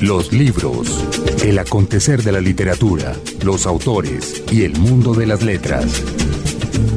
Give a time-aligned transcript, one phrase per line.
[0.00, 1.04] Los libros,
[1.44, 3.14] el acontecer de la literatura,
[3.44, 6.02] los autores y el mundo de las letras.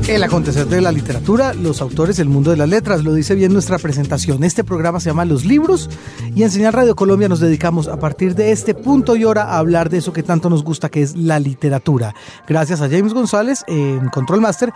[0.08, 3.54] El acontecer de la literatura, los autores, el mundo de las letras, lo dice bien
[3.54, 4.44] nuestra presentación.
[4.44, 5.90] Este programa se llama Los Libros
[6.36, 9.60] y en Señal Radio Colombia nos dedicamos a partir de este punto y hora a
[9.60, 12.16] hablar de eso que tanto nos gusta, que es la literatura.
[12.48, 14.74] Gracias a James González en Control Master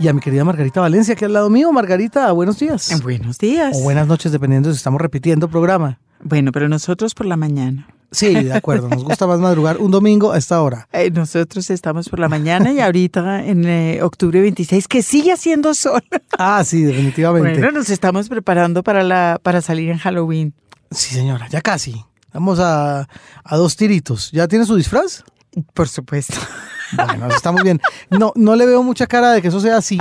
[0.00, 1.70] y a mi querida Margarita Valencia, que al lado mío.
[1.72, 2.90] Margarita, buenos días.
[3.02, 3.76] Buenos días.
[3.76, 5.98] O buenas noches, dependiendo si estamos repitiendo programa.
[6.22, 7.86] Bueno, pero nosotros por la mañana.
[8.10, 8.88] Sí, de acuerdo.
[8.88, 10.88] Nos gusta más madrugar un domingo a esta hora.
[11.00, 15.74] Eh, nosotros estamos por la mañana y ahorita en eh, octubre 26, que sigue haciendo
[15.74, 16.02] sol.
[16.38, 17.60] Ah, sí, definitivamente.
[17.60, 20.54] Bueno, nos estamos preparando para, la, para salir en Halloween.
[20.90, 22.02] Sí, señora, ya casi.
[22.32, 23.06] Vamos a,
[23.44, 24.30] a dos tiritos.
[24.32, 25.22] ¿Ya tiene su disfraz?
[25.74, 26.36] Por supuesto.
[26.92, 27.80] Bueno, está muy bien.
[28.10, 29.98] No, no le veo mucha cara de que eso sea así.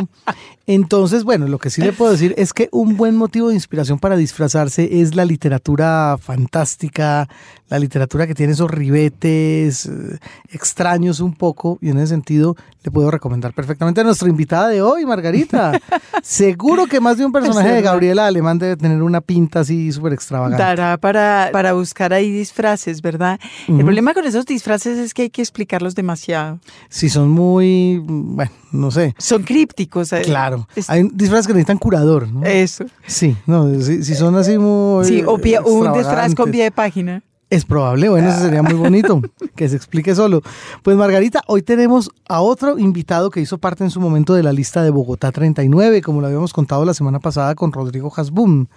[0.68, 3.98] Entonces, bueno, lo que sí le puedo decir es que un buen motivo de inspiración
[4.00, 7.28] para disfrazarse es la literatura fantástica,
[7.70, 10.18] la literatura que tiene esos ribetes eh,
[10.52, 14.82] extraños un poco, y en ese sentido le puedo recomendar perfectamente a nuestra invitada de
[14.82, 15.80] hoy, Margarita.
[16.24, 20.14] Seguro que más de un personaje de Gabriela Alemán debe tener una pinta así súper
[20.14, 20.62] extravagante.
[20.64, 23.40] Dará para, para buscar ahí disfraces, ¿verdad?
[23.68, 26.60] El problema con esos disfraces es que hay que explicarlos demasiado.
[26.90, 29.14] Si son muy, bueno, no sé.
[29.18, 30.12] Son crípticos.
[30.14, 30.22] eh.
[30.24, 30.68] Claro.
[30.76, 32.44] Es- Hay disfraces que necesitan curador, ¿no?
[32.46, 32.86] Eso.
[33.06, 35.06] Sí, no, si, si son así muy.
[35.06, 37.22] Sí, o pie- un disfraz con pie de página.
[37.52, 39.22] Es probable, bueno, eso sería muy bonito,
[39.56, 40.44] que se explique solo.
[40.84, 44.54] Pues Margarita, hoy tenemos a otro invitado que hizo parte en su momento de la
[44.54, 48.68] lista de Bogotá 39, como lo habíamos contado la semana pasada con Rodrigo Hasbum.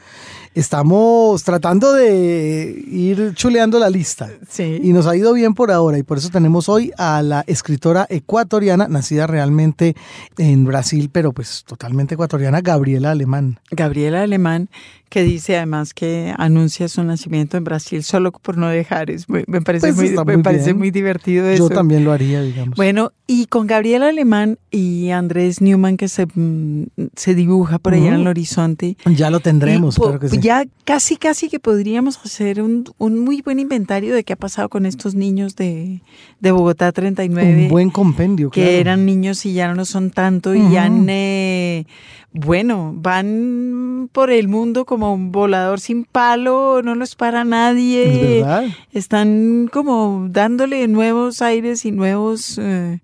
[0.55, 4.31] Estamos tratando de ir chuleando la lista.
[4.49, 4.81] Sí.
[4.83, 8.07] Y nos ha ido bien por ahora y por eso tenemos hoy a la escritora
[8.09, 9.97] ecuatoriana, nacida realmente
[10.39, 13.61] en Brasil, pero pues totalmente ecuatoriana, Gabriela Alemán.
[13.71, 14.71] Gabriela Alemán,
[15.13, 19.11] que dice además que anuncia su nacimiento en Brasil solo por no dejar.
[19.11, 21.69] Es muy- me parece, Pues muy, está me muy parece muy divertido eso.
[21.69, 22.77] Yo también lo haría, digamos.
[22.77, 28.09] Bueno, y con Gabriela Alemán y Andrés Newman que se, mm, se dibuja por allá
[28.09, 28.97] en el horizonte.
[29.05, 30.39] ya lo tendremos, claro que sí.
[30.41, 34.71] Ya casi, casi que podríamos hacer un, un muy buen inventario de qué ha pasado
[34.71, 36.01] con estos niños de,
[36.41, 37.65] de Bogotá 39.
[37.65, 38.77] Un buen compendio, que claro.
[38.79, 40.73] eran niños y ya no son tanto Ujú.
[40.73, 41.85] y han, eh,
[42.33, 48.41] bueno, van por el mundo como un volador sin palo, no los para Es nadie,
[48.43, 48.65] verdad.
[48.93, 52.59] están como dándole nuevos aires y nuevos...
[52.59, 53.01] eh,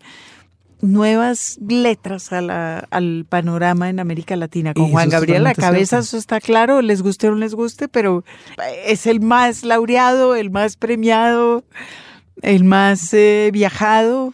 [0.80, 4.74] nuevas letras a la- al panorama en América Latina.
[4.74, 6.04] Con Juan Gabriel la cabeza, cierto.
[6.06, 8.24] eso está claro, les guste o no les guste, pero
[8.86, 11.64] es el más laureado, el más premiado,
[12.42, 14.30] el más eh, viajado.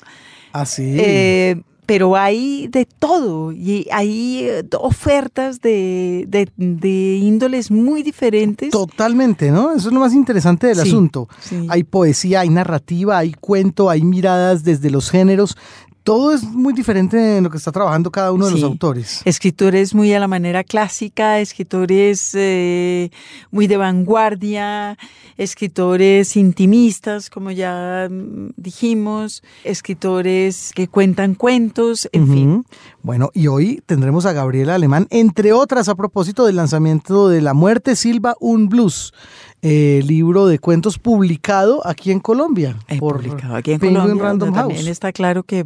[0.53, 0.97] Así.
[0.99, 8.71] Eh, pero hay de todo y hay eh, ofertas de, de, de índoles muy diferentes.
[8.71, 9.73] Totalmente, ¿no?
[9.73, 11.29] Eso es lo más interesante del Sí, asunto.
[11.41, 11.67] sí.
[11.69, 15.57] Hay poesía, hay narrativa, hay cuento, hay miradas desde los géneros.
[16.05, 19.23] Todo es muy diferente en lo que está trabajando cada uno de los autores.
[19.25, 23.11] Escritores muy a la manera clásica, escritores eh,
[23.51, 24.99] muy de vanguardia,
[25.39, 32.67] escritores intimistas, como ya mm, dijimos, escritores que cuentan cuentos, en fin.
[33.03, 37.55] Bueno, y hoy tendremos a Gabriela Alemán, entre otras, a propósito del lanzamiento de La
[37.55, 39.15] Muerte Silva, un blues,
[39.63, 42.77] eh, libro de cuentos publicado aquí en Colombia.
[42.89, 44.69] Eh, por publicado aquí en Penguin Colombia, Random House.
[44.69, 45.65] también está claro que,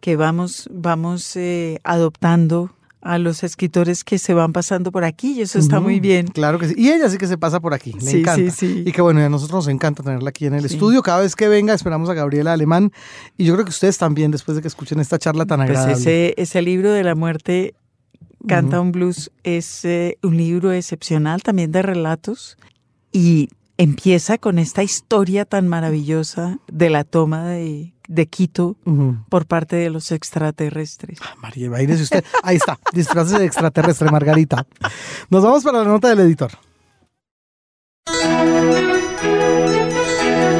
[0.00, 2.72] que vamos, vamos eh, adoptando
[3.02, 6.26] a los escritores que se van pasando por aquí y eso está muy bien.
[6.26, 6.74] Claro que sí.
[6.76, 7.92] Y ella sí que se pasa por aquí.
[7.94, 8.50] Le Sí, encanta.
[8.50, 8.82] sí, sí.
[8.84, 11.02] Y que bueno, a nosotros nos encanta tenerla aquí en el estudio.
[11.02, 12.92] Cada vez que venga esperamos a Gabriela Alemán.
[13.38, 15.94] Y yo creo que ustedes también, después de que escuchen esta charla tan Pues agradable.
[15.94, 17.74] ese, ese libro de la muerte,
[18.46, 22.56] Canta un blues, es eh, un libro excepcional también de relatos
[23.12, 28.76] y empieza con esta historia tan maravillosa de la toma de, de Quito
[29.28, 31.18] por parte de los extraterrestres.
[31.40, 32.24] María, imagínese usted.
[32.42, 34.66] Ahí está, disfraces de extraterrestre, Margarita.
[35.30, 36.50] Nos vamos para la nota del editor.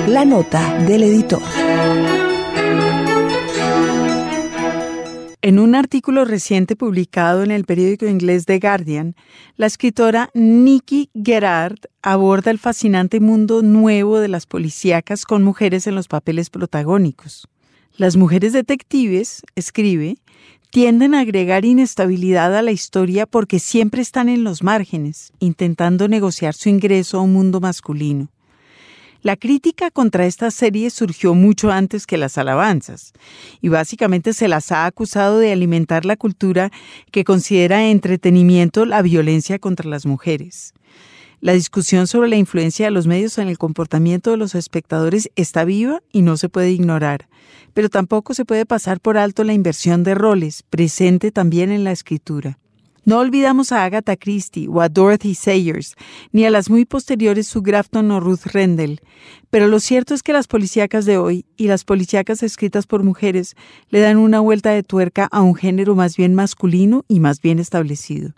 [0.06, 1.42] La nota del editor.
[5.42, 9.16] En un artículo reciente publicado en el periódico inglés The Guardian,
[9.56, 15.94] la escritora Nikki Gerard aborda el fascinante mundo nuevo de las policíacas con mujeres en
[15.94, 17.48] los papeles protagónicos.
[17.96, 20.18] Las mujeres detectives, escribe,
[20.70, 26.52] tienden a agregar inestabilidad a la historia porque siempre están en los márgenes, intentando negociar
[26.52, 28.28] su ingreso a un mundo masculino.
[29.22, 33.12] La crítica contra esta serie surgió mucho antes que las alabanzas,
[33.60, 36.70] y básicamente se las ha acusado de alimentar la cultura
[37.10, 40.72] que considera entretenimiento la violencia contra las mujeres.
[41.42, 45.64] La discusión sobre la influencia de los medios en el comportamiento de los espectadores está
[45.64, 47.28] viva y no se puede ignorar,
[47.74, 51.92] pero tampoco se puede pasar por alto la inversión de roles, presente también en la
[51.92, 52.58] escritura.
[53.04, 55.94] No olvidamos a Agatha Christie o a Dorothy Sayers,
[56.32, 59.00] ni a las muy posteriores Sue Grafton o Ruth Rendell,
[59.48, 63.56] pero lo cierto es que las policíacas de hoy y las policíacas escritas por mujeres
[63.88, 67.58] le dan una vuelta de tuerca a un género más bien masculino y más bien
[67.58, 68.32] establecido.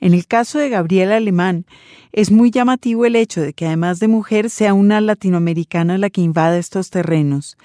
[0.00, 1.64] En el caso de Gabriela Alemán,
[2.12, 6.20] es muy llamativo el hecho de que además de mujer sea una latinoamericana la que
[6.20, 7.56] invada estos terrenos,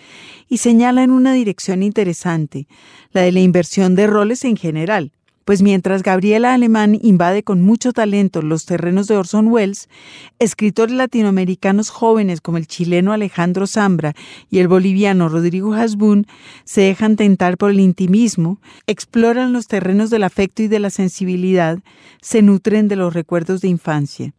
[0.47, 2.67] y señala en una dirección interesante,
[3.11, 5.11] la de la inversión de roles en general,
[5.49, 9.89] pues mientras Gabriela Alemán invade con mucho talento los terrenos de Orson Welles,
[10.37, 14.13] escritores latinoamericanos jóvenes como el chileno Alejandro Zambra
[14.51, 16.27] y el boliviano Rodrigo Hasbun
[16.65, 21.79] se dejan tentar por el intimismo, exploran los terrenos del afecto y de la sensibilidad,
[22.21, 24.35] se nutren de los recuerdos de infancia.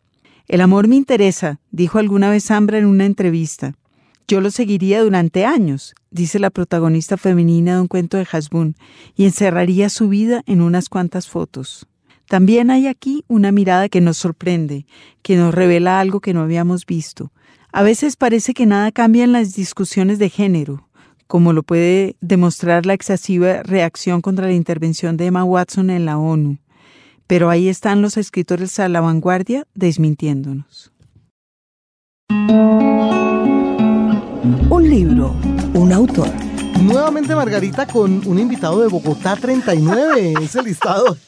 [0.47, 3.75] El amor me interesa, dijo alguna vez Zambra en una entrevista.
[4.31, 8.77] Yo lo seguiría durante años, dice la protagonista femenina de un cuento de Hasbun,
[9.17, 11.89] y encerraría su vida en unas cuantas fotos.
[12.29, 14.87] También hay aquí una mirada que nos sorprende,
[15.23, 17.33] que nos revela algo que no habíamos visto.
[17.73, 20.89] A veces parece que nada cambia en las discusiones de género,
[21.27, 26.19] como lo puede demostrar la excesiva reacción contra la intervención de Emma Watson en la
[26.19, 26.59] ONU.
[27.27, 30.93] Pero ahí están los escritores a la vanguardia desmintiéndonos.
[34.43, 35.37] Un libro,
[35.75, 36.29] un autor.
[36.81, 41.19] Nuevamente Margarita con un invitado de Bogotá 39, ese listado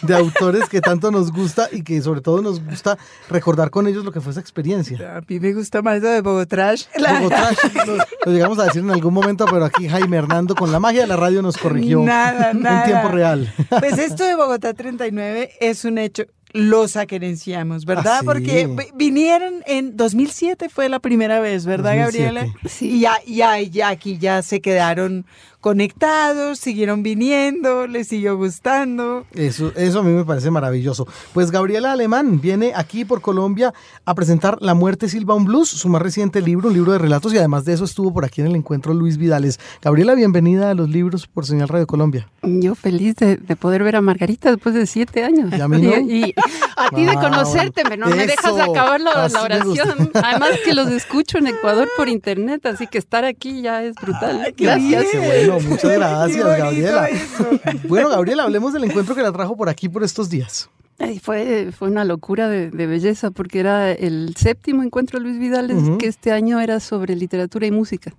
[0.00, 2.96] de autores que tanto nos gusta y que sobre todo nos gusta
[3.28, 5.18] recordar con ellos lo que fue esa experiencia.
[5.18, 6.86] A mí me gusta más lo de Bogotrash.
[6.96, 10.80] Bogotrash, lo, lo, llegamos a decir en algún momento, pero aquí Jaime Hernando con la
[10.80, 12.86] magia de la radio nos corrigió nada, nada.
[12.86, 13.52] en tiempo real.
[13.80, 18.16] Pues esto de Bogotá 39 es un hecho los acerenciamos, ¿verdad?
[18.16, 18.24] ¿Ah, sí?
[18.24, 22.24] Porque vinieron en 2007 fue la primera vez, ¿verdad, 2007.
[22.24, 22.58] Gabriela?
[22.68, 22.90] Sí.
[22.96, 25.26] Y ya, ya, ya aquí ya se quedaron
[25.66, 29.26] conectados, siguieron viniendo, les siguió gustando.
[29.34, 31.08] Eso, eso a mí me parece maravilloso.
[31.32, 33.74] Pues Gabriela Alemán viene aquí por Colombia
[34.04, 37.34] a presentar La muerte silba un blues, su más reciente libro, un libro de relatos
[37.34, 39.58] y además de eso estuvo por aquí en el encuentro Luis Vidales.
[39.82, 42.28] Gabriela, bienvenida a los libros por Señal Radio Colombia.
[42.44, 45.52] Yo feliz de, de poder ver a Margarita después de siete años.
[45.52, 45.96] ¿Y a mí no?
[46.06, 46.34] Y, y
[46.76, 47.22] a ti de Wow.
[47.22, 50.10] conocerte, no me dejas acabar la, oración.
[50.14, 54.54] Además que los escucho en Ecuador por internet, así que estar aquí ya es brutal.
[54.56, 55.06] Qué Gracias.
[55.10, 57.08] Qué bueno, muchas gracias, Gabriela.
[57.08, 57.48] eso.
[57.88, 60.68] Bueno, Gabriela, hablemos del encuentro que la trajo por aquí por estos días.
[60.98, 65.38] Ay, fue, fue una locura de, de belleza porque era el séptimo encuentro de Luis
[65.38, 65.98] Vidales, Ujú.
[65.98, 68.14] que este año era sobre literatura y música.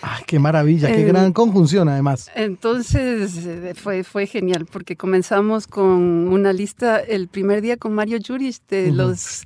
[0.00, 2.30] Ay, qué maravilla, qué Eh, gran conjunción además.
[2.34, 5.86] Entonces eh, fue, fue genial porque comenzamos con
[6.28, 9.42] una lista el primer día con Mario Jurich de los...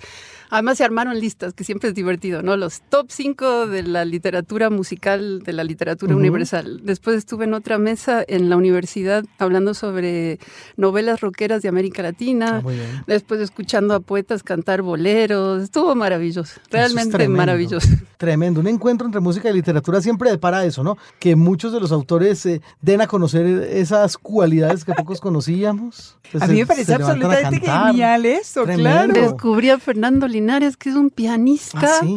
[0.50, 2.56] Además se armaron listas, que siempre es divertido, ¿no?
[2.56, 6.81] Los top 5 de la literatura musical, de la literatura universal.
[6.84, 10.38] Después estuve en otra mesa en la universidad hablando sobre
[10.76, 12.56] novelas rockeras de América Latina.
[12.58, 13.04] Ah, muy bien.
[13.06, 15.62] Después escuchando a poetas cantar boleros.
[15.62, 17.37] Estuvo maravilloso, es realmente tremendo.
[17.37, 17.88] maravilloso.
[18.16, 20.96] Tremendo, un encuentro entre música y literatura siempre depara eso, ¿no?
[21.19, 26.16] Que muchos de los autores eh, den a conocer esas cualidades que pocos conocíamos.
[26.40, 29.12] A mí me parece absolutamente genial eso, Tremendo.
[29.12, 29.12] claro.
[29.32, 31.81] Descubrí a Fernando Linares, que es un pianista.
[31.83, 32.16] Ah, sí.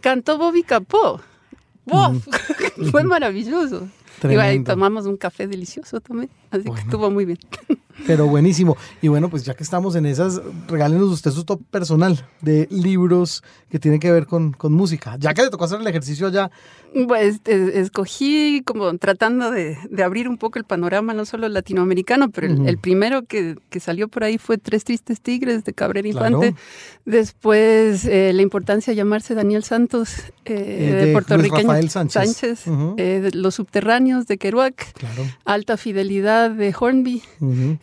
[0.00, 1.20] Cantó Bobby Capó.
[1.84, 2.26] ¡Bof!
[2.90, 3.88] Fue maravilloso.
[4.22, 6.74] Y ahí tomamos un café delicioso también, así Bueno.
[6.74, 7.38] que estuvo muy bien.
[8.06, 8.76] Pero buenísimo.
[9.02, 13.44] Y bueno, pues ya que estamos en esas, regálenos usted su top personal de libros
[13.70, 15.16] que tienen que ver con, con música.
[15.18, 16.50] Ya que le tocó hacer el ejercicio allá,
[17.06, 22.46] Pues escogí como tratando de, de abrir un poco el panorama, no solo latinoamericano, pero
[22.66, 26.36] el, primero que, que salió por ahí fue Tres Tristes Tigres de Cabrera Claro.
[26.44, 26.60] Infante.
[27.04, 32.66] Después eh, la importancia de llamarse Daniel Santos, eh, Eh, de, puertorriqueño Rafael Sánchez.
[32.66, 32.94] Ujú.
[32.96, 34.92] eh, Los Subterráneos de Kerouac.
[34.94, 35.22] claro.
[35.44, 37.22] Alta Fidelidad de Hornby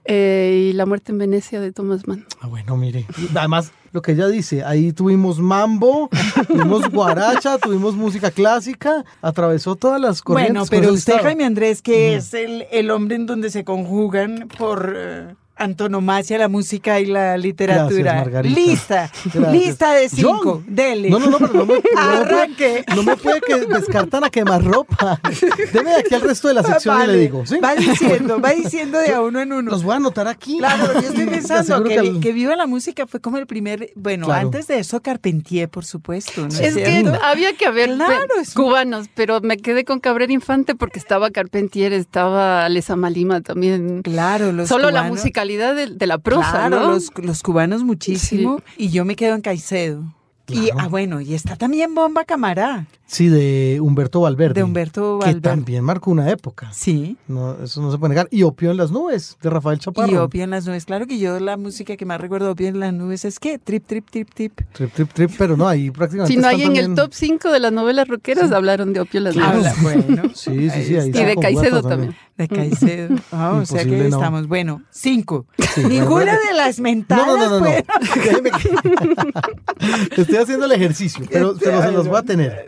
[0.05, 2.25] eh, y La Muerte en Venecia de Thomas Mann.
[2.41, 3.05] Ah, bueno, mire.
[3.35, 6.09] Además, lo que ella dice, ahí tuvimos mambo,
[6.47, 10.69] tuvimos guaracha, tuvimos música clásica, atravesó todas las corrientes.
[10.69, 11.21] Bueno, pero usted.
[11.21, 14.93] Jaime Andrés, que es el, el hombre en donde se conjugan por...
[14.95, 18.23] eh, antonomasia la música y la literatura.
[18.23, 18.53] Gracias.
[18.55, 19.51] Lista, Gracias.
[19.53, 20.63] lista de cinco.
[20.65, 20.75] John.
[20.75, 21.09] Dele.
[21.09, 22.83] No, no, no, pero no me, no me Arranque.
[22.85, 25.19] puede, no me puede que descartan a quemar ropa.
[25.73, 27.45] Deme de aquí al resto de la sección y le digo.
[27.45, 27.57] ¿sí?
[27.59, 29.71] Va diciendo, va diciendo de a uno en uno.
[29.71, 30.57] Los voy a anotar aquí.
[30.59, 34.47] Claro, yo estoy pensando que, que Viva la Música fue como el primer, bueno, Claro.
[34.47, 39.07] antes de eso Carpentier, por supuesto, ¿no Es que había que haber Claro, es cubanos,
[39.15, 44.01] pero me quedé con Cabrera Infante porque estaba Carpentier, estaba Lesa Malima también.
[44.03, 45.19] Claro, los Solo la cubanos-
[45.57, 46.87] de, de la prosa, Claro, ¿no?
[46.93, 48.61] los, los cubanos muchísimo.
[48.77, 50.03] Y yo me quedo en Caicedo.
[50.47, 54.53] Y, ah, bueno, y está también Bomba Camará, Sí, de Humberto Valverde.
[54.53, 55.41] de Humberto Que Valverde.
[55.41, 56.69] también marcó una época.
[56.71, 57.17] Sí.
[57.27, 58.27] No, eso no se puede negar.
[58.29, 60.11] Y Opio en las nubes, de Rafael Chaparro.
[60.11, 60.85] Y Opio en las nubes.
[60.85, 63.57] Claro que yo la música que más recuerdo de Opio en las nubes es que
[63.57, 64.61] trip, trip, trip, trip.
[64.73, 67.59] Trip, trip, trip, pero no, ahí prácticamente Si no hay en el top 5 de
[67.59, 69.57] las novelas rockeras, hablaron de Opio las Claro.
[69.57, 69.71] Nubes.
[69.71, 70.23] Habla, bueno.
[70.35, 70.95] Sí, sí, sí.
[70.95, 72.15] Ahí Y de Caicedo también.
[72.37, 73.15] De Caicedo.
[73.31, 74.15] Ah, o sea que no.
[74.17, 74.47] estamos.
[74.47, 75.45] Bueno, cinco.
[75.75, 77.25] Sí, Ninguna de las mentadas.
[77.27, 77.59] No, no, no, no.
[77.59, 77.65] no.
[77.65, 77.85] fue-
[78.23, 82.67] Déjeme que- Estoy haciendo el ejercicio, pero, pero se los voy a tener.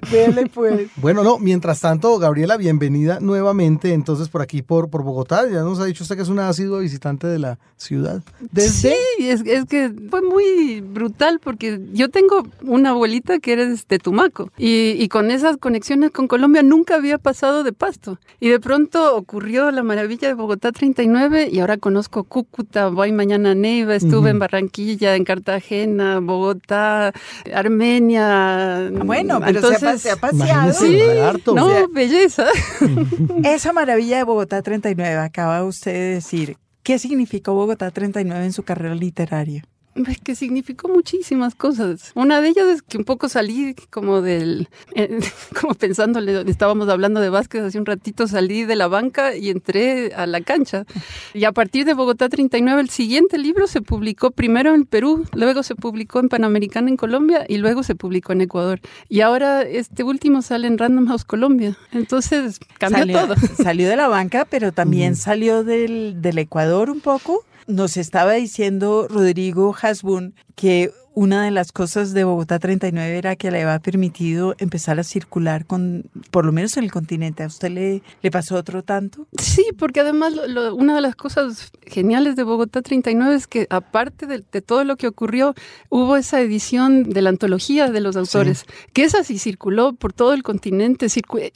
[0.54, 0.90] Pues.
[0.98, 5.48] Bueno, no, mientras tanto, Gabriela, bienvenida nuevamente entonces por aquí, por, por Bogotá.
[5.50, 8.22] Ya nos ha dicho usted que es una asidua visitante de la ciudad.
[8.52, 8.90] Desde...
[9.18, 14.00] Sí, es, es que fue muy brutal porque yo tengo una abuelita que era de
[14.00, 18.20] Tumaco y, y con esas conexiones con Colombia nunca había pasado de Pasto.
[18.40, 23.52] Y de pronto ocurrió la maravilla de Bogotá 39 y ahora conozco Cúcuta, voy mañana
[23.52, 27.14] a Neiva, estuve en Barranquilla, en Cartagena, Bogotá,
[27.54, 28.88] Armenia.
[28.88, 30.74] Ah, Bueno, pero se ha, pa- se ha paseado.
[30.74, 31.54] Sí, harto.
[31.54, 32.46] no, O sea, belleza.
[33.44, 36.58] Esa maravilla de Bogotá 39, acaba usted de decir.
[36.84, 39.64] ¿Qué significó Bogotá 39 en su carrera literaria?
[40.24, 42.12] Que significó muchísimas cosas.
[42.16, 45.20] Una de ellas es que un poco salí como del, eh,
[45.60, 50.14] como pensándole, estábamos hablando de Vázquez hace un ratito, salí de la banca y entré
[50.14, 50.86] a la cancha.
[51.34, 55.62] Y a partir de Bogotá 39, el siguiente libro se publicó primero en Perú, luego
[55.64, 58.80] se publicó en Panamericana en Colombia y luego se publicó en Ecuador.
[59.10, 61.78] Y ahora este último sale en Random House Colombia.
[61.92, 63.36] Entonces cambió salió, todo.
[63.62, 67.44] Salió de la banca, pero también salió del, del Ecuador un poco.
[67.68, 73.52] Nos estaba diciendo Rodrigo Hasbun que una de las cosas de Bogotá 39 era que
[73.52, 77.44] le había permitido empezar a circular con, por lo menos en el continente.
[77.44, 79.28] ¿A usted le, le pasó otro tanto?
[79.38, 83.68] Sí, porque además lo- lo- una de las cosas geniales de Bogotá 39 es que
[83.70, 85.54] aparte de, de todo lo que ocurrió,
[85.90, 90.34] hubo esa edición de la antología de los autores, que esa sí circuló por todo
[90.34, 91.08] el continente.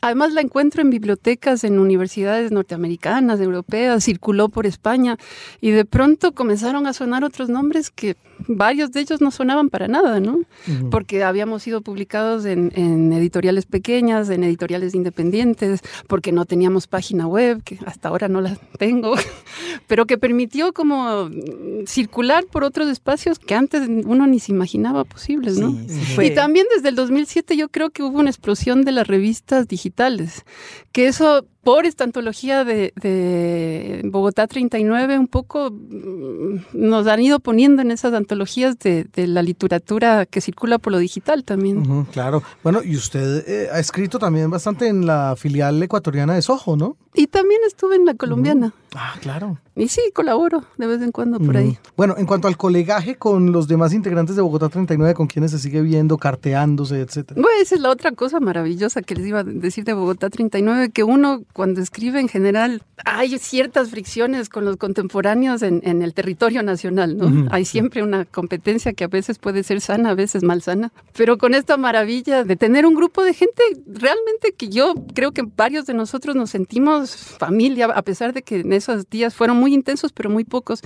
[0.01, 5.17] además la encuentro en bibliotecas, en universidades norteamericanas, europeas, circuló por España
[5.61, 9.87] y de pronto comenzaron a sonar otros nombres que varios de ellos no sonaban para
[9.87, 10.39] nada, ¿no?
[10.91, 17.27] Porque habíamos sido publicados en, en editoriales pequeñas, en editoriales independientes, porque no teníamos página
[17.27, 19.15] web, que hasta ahora no la tengo,
[19.87, 21.29] pero que permitió como
[21.85, 25.71] circular por otros espacios que antes uno ni se imaginaba posibles, ¿no?
[25.71, 26.27] Sí, sí fue.
[26.27, 30.45] Y también desde el 2007 yo creo que hubo una explosión de las revistas digitales,
[30.91, 37.39] que eso por esta antología de, de Bogotá 39 un poco mm, nos han ido
[37.39, 42.05] poniendo en esas antologías de, de la literatura que circula por lo digital también.
[42.11, 42.43] Claro.
[42.61, 46.97] Bueno, y usted eh, ha escrito también bastante en la filial ecuatoriana de Soho, ¿no?
[47.15, 48.71] Y también estuve en la colombiana.
[48.93, 49.57] Ah, claro.
[49.75, 51.69] Y sí, colaboro de vez en cuando por ahí.
[51.69, 51.77] Ujú.
[51.97, 55.59] Bueno, en cuanto al colegaje con los demás integrantes de Bogotá 39, con quienes se
[55.59, 57.41] sigue viendo, carteándose, etcétera.
[57.41, 60.91] Bueno, esa es la otra cosa maravillosa que les iba a decir de Bogotá 39,
[60.91, 66.13] que uno cuando escribe en general hay ciertas fricciones con los contemporáneos en, en el
[66.13, 67.25] territorio nacional, ¿no?
[67.25, 67.47] Ujú.
[67.51, 71.53] Hay siempre una competencia que a veces puede ser sana, a veces malsana, pero con
[71.53, 75.93] esta maravilla de tener un grupo de gente realmente que yo creo que varios de
[75.93, 80.29] nosotros nos sentimos familia, a pesar de que en esos días fueron muy intensos, pero
[80.29, 80.81] muy pocos.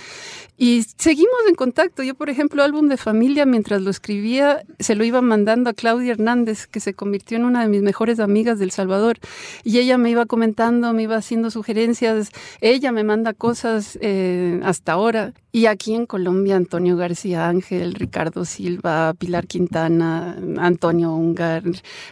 [0.58, 2.04] Y seguimos en contacto.
[2.04, 6.12] Yo, por ejemplo, álbum de familia, mientras lo escribía, se lo iba mandando a Claudia
[6.12, 9.18] Hernández, que se convirtió en una de mis mejores amigas del Salvador.
[9.64, 12.32] Y ella me iba comentando, me iba haciendo sugerencias.
[12.62, 15.34] Ella me manda cosas eh, hasta ahora.
[15.52, 21.64] Y aquí en Colombia, Antonio García Ángel, Ricardo Silva, Pilar Quintana, Antonio Ungar,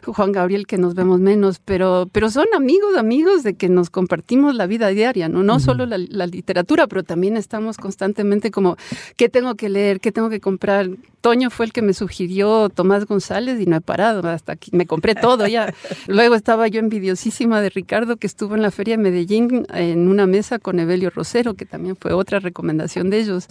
[0.03, 4.55] Juan Gabriel, que nos vemos menos, pero, pero son amigos, amigos de que nos compartimos
[4.55, 5.43] la vida diaria, ¿no?
[5.43, 8.77] No solo la, la literatura, pero también estamos constantemente como,
[9.15, 9.99] ¿qué tengo que leer?
[9.99, 10.89] ¿Qué tengo que comprar?
[11.21, 14.85] Toño fue el que me sugirió Tomás González y no he parado hasta que me
[14.85, 15.73] compré todo ya.
[16.07, 20.27] Luego estaba yo envidiosísima de Ricardo que estuvo en la feria de Medellín en una
[20.27, 23.47] mesa con Evelio Rosero, que también fue otra recomendación de ellos.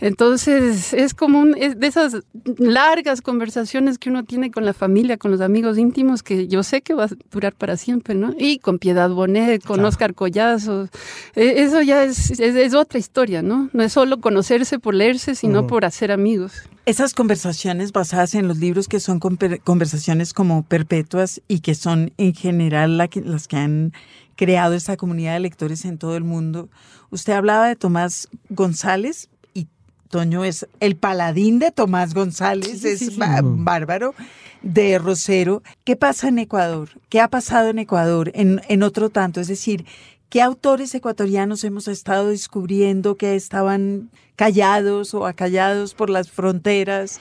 [0.00, 2.18] Entonces es como un, es de esas
[2.58, 6.82] largas conversaciones que uno tiene con la familia, con los amigos íntimos, que yo sé
[6.82, 8.34] que va a durar para siempre, ¿no?
[8.36, 10.90] Y con Piedad Bonet, con Oscar Collazos,
[11.34, 13.70] e, eso ya es, es, otra historia, ¿no?
[13.72, 16.52] No es solo conocerse por leerse, sino por hacer amigos.
[16.86, 22.34] Esas conversaciones basadas en los libros que son conversaciones como perpetuas y que son en
[22.34, 23.92] general las que han
[24.36, 26.68] creado esta comunidad de lectores en todo el mundo.
[27.10, 29.66] Usted hablaba de Tomás González y
[30.10, 34.14] Toño es el paladín de Tomás González, es bárbaro,
[34.62, 35.62] de Rosero.
[35.84, 36.90] ¿Qué pasa en Ecuador?
[37.08, 39.40] ¿Qué ha pasado en Ecuador en, en otro tanto?
[39.40, 39.86] Es decir,
[40.28, 47.20] ¿qué autores ecuatorianos hemos estado descubriendo que estaban callados o acallados por las fronteras.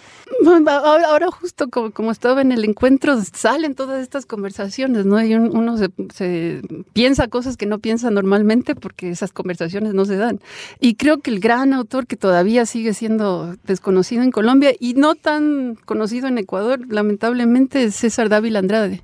[0.68, 5.24] Ahora justo como, estaba en el encuentro salen todas estas conversaciones, ¿no?
[5.24, 6.62] Y uno se,
[6.94, 10.40] piensa cosas que no piensa normalmente porque esas conversaciones no se dan.
[10.80, 15.16] Y creo que el gran autor que todavía sigue siendo desconocido en Colombia y no
[15.16, 19.02] tan conocido en Ecuador, lamentablemente, es César Dávila Andrade.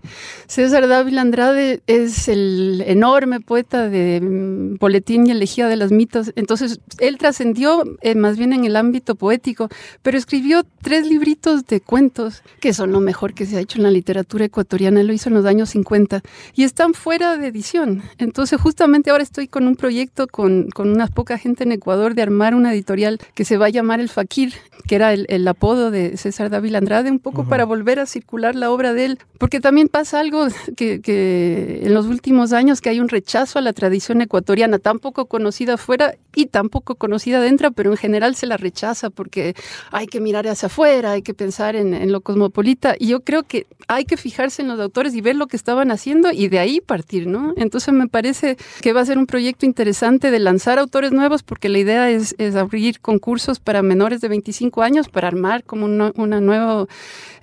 [0.48, 6.32] César Dávila Andrade es el enorme poeta de mm, Boletín y Elegía de las Mitas.
[6.36, 9.70] Entonces, él trascendió eh, más bien en el ámbito poético,
[10.02, 13.84] pero escribió tres libritos de cuentos que son lo mejor que se ha hecho en
[13.84, 15.04] la literatura ecuatoriana.
[15.04, 16.22] Lo hizo en los años 50
[16.56, 18.04] y están fuera de edición.
[18.18, 22.22] Entonces, justamente ahora estoy con un proyecto con, con una poca gente en Ecuador de
[22.22, 24.54] armar una editorial que se va a llamar El Fakir,
[24.88, 28.72] que era el, apodo de César David Andrade, un poco para volver a circular la
[28.72, 33.00] obra de él, porque también pasa algo que, que en los últimos años que hay
[33.00, 37.72] un rechazo a la tradición ecuatoriana, tan poco conocida afuera y tan poco conocida dentro,
[37.72, 39.56] pero en general se la rechaza porque
[39.92, 42.96] hay que mirar hacia afuera, hay que pensar en, lo cosmopolita.
[43.00, 45.92] Y yo creo que hay que fijarse en los autores y ver lo que estaban
[45.92, 47.54] haciendo y de ahí partir, ¿no?
[47.56, 51.70] Entonces me parece que va a ser un proyecto interesante de lanzar autores nuevos porque
[51.70, 56.42] la idea es, abrir concursos para menores de 25 años para armar como un una
[56.42, 56.88] nuevo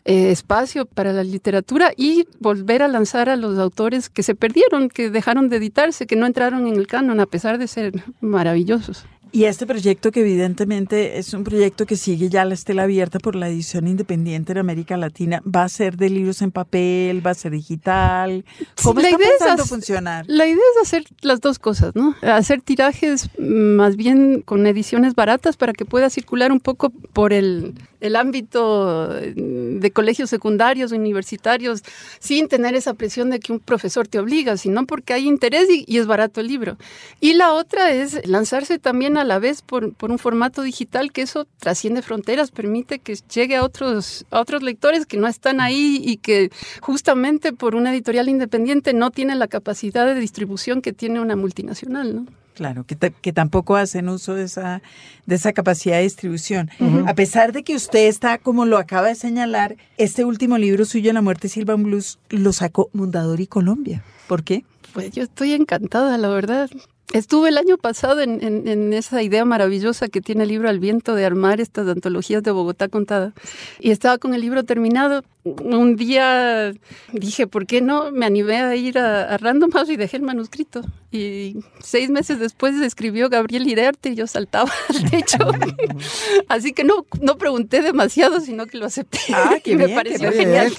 [0.08, 4.88] eh, espacio para la literatura y volver a lanzar a los autores que se perdieron,
[4.88, 9.04] que dejaron de editarse, que no entraron en el canon a pesar de ser maravillosos.
[9.32, 13.34] Y este proyecto que evidentemente es un proyecto que sigue ya la estela abierta por
[13.34, 17.26] la edición independiente en América Latina, ¿va a ser de libros en papel?
[17.26, 18.44] ¿Va a ser digital?
[18.82, 20.24] ¿Cómo está pensando funcionar?
[20.28, 22.14] La idea es hacer las dos cosas, ¿no?
[22.22, 27.74] Hacer tirajes más bien con ediciones baratas para que pueda circular un poco por el,
[28.00, 31.82] el ámbito de colegios secundarios, universitarios,
[32.20, 35.84] sin tener esa presión de que un profesor te obliga, sino porque hay interés y,
[35.86, 36.78] y es barato el libro.
[37.20, 41.22] Y la otra es lanzarse también a la vez por, por, un formato digital que
[41.22, 46.00] eso trasciende fronteras, permite que llegue a otros, a otros lectores que no están ahí
[46.02, 46.50] y que
[46.80, 52.14] justamente por una editorial independiente no tienen la capacidad de distribución que tiene una multinacional,
[52.14, 52.26] ¿no?
[52.54, 54.80] Claro, que, que, tampoco hacen uso de esa,
[55.26, 56.70] de esa capacidad de distribución.
[57.06, 61.12] A pesar de que usted está, como lo acaba de señalar, este último libro suyo,
[61.12, 64.02] La muerte Silvan Blues, lo sacó Mundador y Colombia.
[64.26, 64.64] ¿Por qué?
[64.94, 66.70] Pues yo estoy encantada, la verdad.
[67.12, 71.24] Estuve el año pasado en, esa idea maravillosa que tiene el libro Al viento de
[71.24, 73.32] armar estas antologías de Bogotá contada.
[73.78, 75.22] Y estaba con el libro terminado.
[75.44, 76.72] Un día
[77.12, 78.10] dije, ¿por qué no?
[78.10, 80.82] Me animé a ir a, Random House y dejé el manuscrito.
[81.12, 85.38] Y seis meses después escribió Gabriel Irerte y yo saltaba al techo.
[86.48, 89.20] Así que no, no pregunté demasiado, sino que lo acepté.
[89.32, 90.72] Ah, que me pareció genial.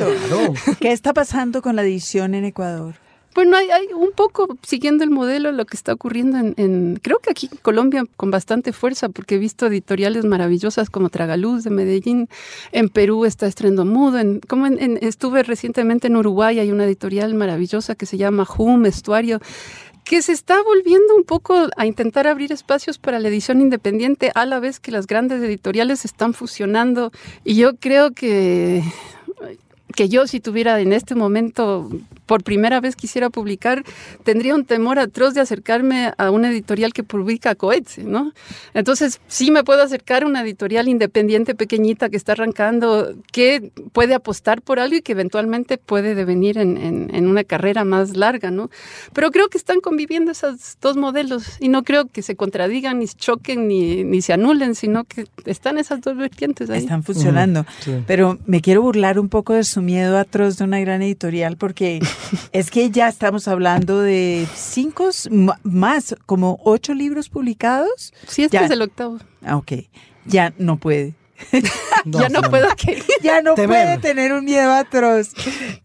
[0.82, 3.07] ¿Qué está pasando con la edición en Ecuador?
[3.38, 7.30] Bueno, hay, hay, un poco siguiendo el modelo lo que está ocurriendo en, creo que
[7.30, 12.30] aquí en Colombia con bastante fuerza, porque he visto editoriales maravillosas como Tragaluz de Medellín,
[12.71, 17.36] en Perú está Estrendo Mudo, en, como en, estuve recientemente en Uruguay, hay una editorial
[17.36, 19.39] maravillosa que se llama Hum, Estuario,
[20.04, 24.47] que se está volviendo un poco a intentar abrir espacios para la edición independiente a
[24.47, 27.12] la vez que las grandes editoriales están fusionando
[27.43, 28.82] y yo creo que
[29.95, 31.89] que yo si tuviera en este momento
[32.28, 33.84] por primera vez quisiera publicar,
[34.24, 38.34] tendría un temor atroz de acercarme a una editorial que publica cohetes, ¿no?
[38.74, 44.13] Entonces, sí me puedo acercar a una editorial independiente pequeñita que está arrancando, que puede
[44.13, 48.70] apostar por algo y que eventualmente puede devenir en, en, una carrera más larga, ¿no?
[49.13, 53.08] Pero creo que están conviviendo esos dos modelos y no creo que se contradigan, ni
[53.08, 56.80] choquen, ni, ni se anulen, sino que están esas dos vertientes ahí.
[56.80, 57.66] Están funcionando.
[58.06, 62.00] Pero me quiero burlar un poco de su miedo atroz de una gran editorial porque
[62.51, 65.10] es que ya estamos hablando de cinco
[65.63, 68.13] más, como ocho libros publicados.
[68.27, 69.19] Sí, este es el octavo.
[69.45, 69.71] Ah, ok.
[70.25, 71.15] Ya no puede.
[72.06, 73.69] ya no puedo que Ya no Temer.
[73.69, 75.34] puede tener un miedo atroz.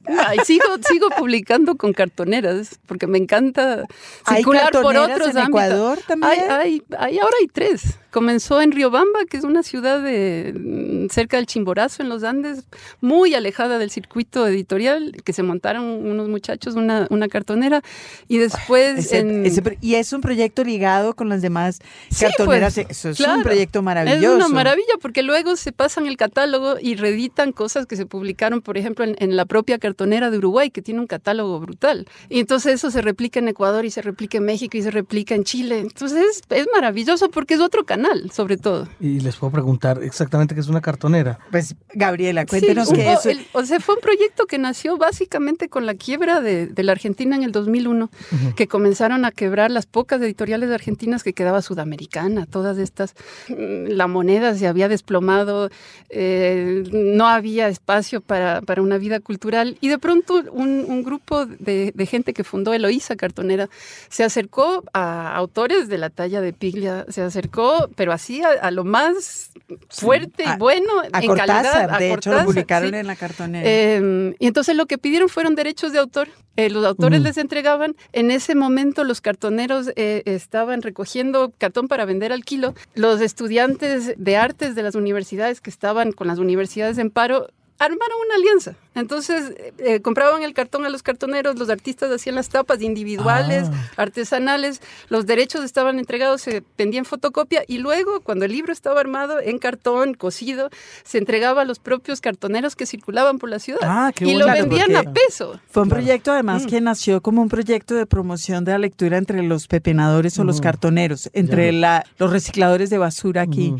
[0.06, 3.84] Ay, sigo, sigo publicando con cartoneras, porque me encanta
[4.24, 5.48] ¿Hay circular por otros en ámbitos.
[5.48, 6.32] Ecuador también?
[6.32, 7.98] Hay, hay, hay- ahora hay tres.
[8.12, 12.64] Comenzó en Riobamba, que es una ciudad de, mm, cerca del Chimborazo, en los Andes,
[13.00, 17.82] muy alejada del circuito editorial, que se montaron unos muchachos una, una cartonera,
[18.28, 19.46] y después Ese- en...
[19.46, 21.78] ese y es un proyecto ligado con las demás
[22.10, 22.74] Sí, cartoneras.
[22.74, 23.38] pues, Eso es claro.
[23.38, 24.28] un proyecto maravilloso.
[24.38, 28.60] Es una maravilla porque luego se pasan el catálogo y reeditan cosas que se publicaron,
[28.60, 32.06] por ejemplo, en, en la propia cartonera de Uruguay, que tiene un catálogo brutal.
[32.28, 35.34] Y entonces eso se replica en Ecuador y se replica en México y se replica
[35.34, 35.78] en Chile.
[35.78, 38.01] Entonces es, es maravilloso porque es otro canal,
[38.32, 38.88] sobre todo.
[39.00, 41.38] Y les puedo preguntar exactamente qué es una cartonera.
[41.50, 43.26] Pues, Gabriela, cuéntenos Sí, qué hubo es.
[43.26, 46.92] el- o sea, fue un proyecto que nació básicamente con la quiebra de, de la
[46.92, 48.10] Argentina en el 2001,
[48.56, 53.14] que comenzaron a quebrar las pocas editoriales argentinas que quedaba Sudamericana, todas estas.
[53.48, 55.70] mm, La moneda se había desplomado,
[56.10, 61.46] eh, no había espacio para, para una vida cultural y de pronto un, un grupo
[61.46, 63.68] de, de gente que fundó Eloísa Cartonera
[64.08, 68.70] se acercó a autores de la talla de Piglia, se acercó, pero así a, a
[68.70, 69.50] lo más
[69.88, 71.98] fuerte a- y bueno A en Cortázar, calidad.
[71.98, 72.96] de hecho, lo publicaron sí.
[72.96, 73.62] en la cartonera.
[73.68, 76.28] Eh, y entonces lo que pidieron fueron derechos de autor.
[76.56, 77.96] Eh, los autores les entregaban.
[78.12, 82.74] En ese momento los cartoneros eh, estaban recogiendo cartón para vender al kilo.
[82.94, 87.48] Los estudiantes de artes de las universidades que estaban con las universidades en paro
[87.84, 88.74] armaron una alianza.
[88.94, 93.68] Entonces eh, eh, compraban el cartón a los cartoneros, los artistas hacían las tapas individuales,
[93.72, 93.90] Ah.
[93.96, 99.40] artesanales, los derechos estaban entregados, se vendían fotocopia y luego cuando el libro estaba armado
[99.40, 100.68] en cartón, cosido,
[101.04, 104.46] se entregaba a los propios cartoneros que circulaban por la ciudad Ah, qué y lo
[104.46, 105.58] vendían a peso.
[105.70, 106.02] Fue un Claro.
[106.04, 106.68] proyecto además Mm.
[106.68, 110.56] que nació como un proyecto de promoción de la lectura entre los pepenadores o los
[110.56, 110.64] Ujú.
[110.64, 113.74] cartoneros, entre la- los recicladores de basura aquí.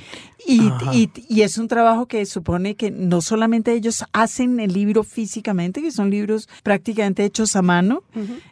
[0.47, 0.61] Y,
[0.93, 5.81] y- y es un trabajo que supone que no solamente ellos hacen el libro físicamente,
[5.83, 8.03] que son libros prácticamente hechos a mano,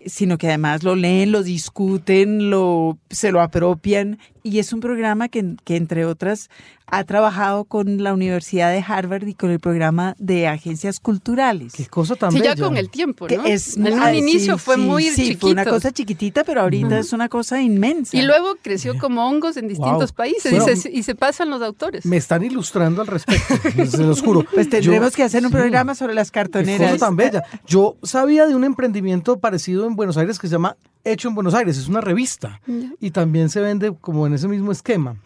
[0.06, 4.18] sino que además lo leen, lo discuten, lo, se lo apropian.
[4.42, 6.48] Y es un programa que, que, entre otras,
[6.86, 11.72] ha trabajado con la Universidad de Harvard y con el programa de agencias culturales.
[11.74, 12.54] Qué cosa tan Sí, bella.
[12.56, 13.44] ya con el tiempo, Que ¿no?
[13.44, 15.40] es en un ah, inicio sí, fue sí, muy sí, chiquito.
[15.40, 18.16] fue una cosa chiquitita, pero ahorita es una cosa inmensa.
[18.16, 20.16] y luego creció como hongos en distintos Wow.
[20.16, 22.04] países Bueno, y, se, y se pasan los autores.
[22.06, 23.54] Me están ilustrando al respecto,
[23.86, 24.44] se los juro.
[24.52, 25.56] pues tendremos Yo- que hacer un sí.
[25.56, 26.92] programa sobre las Qué cartoneras.
[26.92, 27.44] cosa tan bella.
[27.66, 31.54] Yo sabía de un emprendimiento parecido en Buenos Aires que se llama Hecho en Buenos
[31.54, 32.60] Aires, es una revista
[33.00, 35.16] y también se vende como en ese mismo esquema,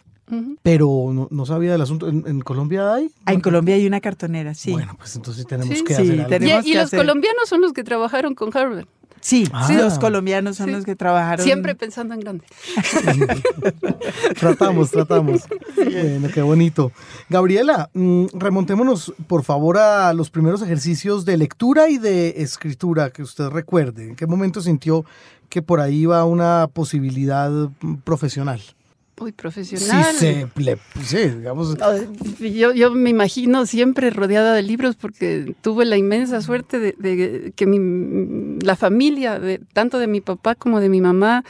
[0.63, 2.07] pero no, no sabía del asunto.
[2.07, 3.09] ¿En, en Colombia hay?
[3.25, 4.71] Ah, en Colombia hay una cartonera, sí.
[4.71, 6.25] Bueno, pues entonces tenemos Sí, que sí, hacer algo.
[6.27, 8.85] Y, tenemos y que los hacer- colombianos son los que trabajaron con Harvard,
[9.21, 9.65] Sí, Ah.
[9.65, 10.71] sí, los colombianos son Sí.
[10.73, 11.43] los que trabajaron.
[11.43, 12.45] siempre pensando en grande.
[14.39, 15.41] tratamos, tratamos.
[15.75, 16.91] Bueno, qué bonito.
[17.29, 23.23] Gabriela, mm, remontémonos por favor a los primeros ejercicios de lectura y de escritura que
[23.23, 24.09] usted recuerde.
[24.09, 25.05] ¿En qué momento sintió
[25.55, 28.59] que por ahí iba una posibilidad mm, profesional?
[29.17, 30.13] Muy Sí, profesional.
[30.15, 31.77] se le, sí, digamos.
[32.39, 37.53] Yo, yo me imagino siempre rodeada de libros porque tuve la inmensa suerte de, de
[37.55, 41.45] que mi, la familia, de, tanto de mi papá como de mi mamá,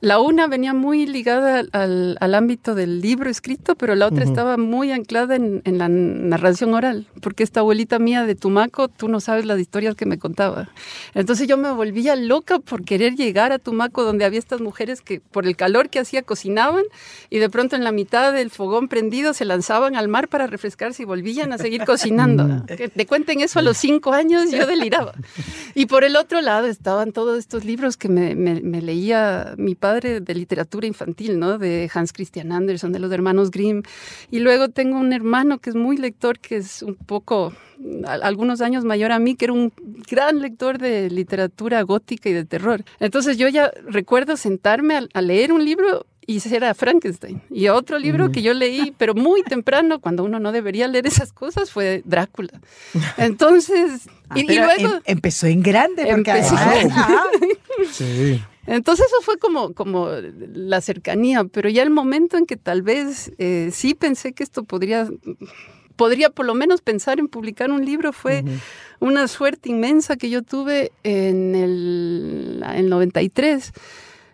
[0.00, 4.30] la una venía muy ligada al, al ámbito del libro escrito, pero la otra Ujú.
[4.30, 9.08] estaba muy anclada en, en la narración oral, porque esta abuelita mía de Tumaco, tú
[9.08, 10.68] no sabes las historias que me contaba.
[11.14, 15.20] Entonces yo me volvía loca por querer llegar a Tumaco, donde había estas mujeres que
[15.20, 16.84] por el calor que hacía cocinaban
[17.30, 21.02] y de pronto en la mitad del fogón prendido se lanzaban al mar para refrescarse
[21.02, 22.64] y volvían a seguir cocinando.
[22.76, 25.12] que te cuenten eso a los cinco años, yo deliraba.
[25.74, 29.74] Y por el otro lado estaban todos estos libros que me, me- me leía mi
[29.74, 31.58] padre de literatura infantil, ¿no?
[31.58, 33.82] De Hans Christian Andersen, de los hermanos Grimm.
[34.30, 37.52] Y luego tengo un hermano que es muy lector, que es un poco,
[38.06, 39.72] a- algunos años mayor a mí, que era un
[40.10, 42.82] gran lector de literatura gótica y de terror.
[42.98, 47.42] Entonces yo ya recuerdo sentarme a, a leer un libro y era Frankenstein.
[47.50, 51.32] Y otro libro que yo leí, pero muy temprano, cuando uno no debería leer esas
[51.32, 52.60] cosas, fue Drácula.
[53.16, 54.94] Entonces, Ah, y, luego...
[54.96, 56.54] em- empezó en grande, porque Empezó.
[56.54, 57.24] Ajá.
[57.92, 58.40] Sí.
[58.66, 60.08] Entonces eso fue como, como
[60.52, 64.64] la cercanía, pero ya el momento en que tal vez eh, sí pensé que esto
[64.64, 65.08] podría,
[65.96, 68.44] podría por lo menos pensar en publicar un libro fue
[69.00, 73.72] una suerte inmensa que yo tuve en el, en el 93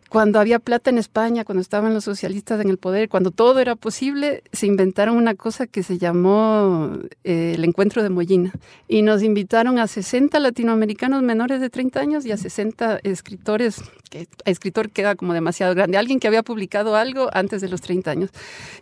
[0.09, 3.75] cuando había plata en España, cuando estaban los socialistas en el poder, cuando todo era
[3.75, 8.53] posible, se inventaron una cosa que se llamó eh, el encuentro de Mollina.
[8.89, 14.29] Y nos invitaron a 60 latinoamericanos menores de 30 años y a 60 escritores, que
[14.45, 18.31] escritor queda como demasiado grande, alguien que había publicado algo antes de los 30 años.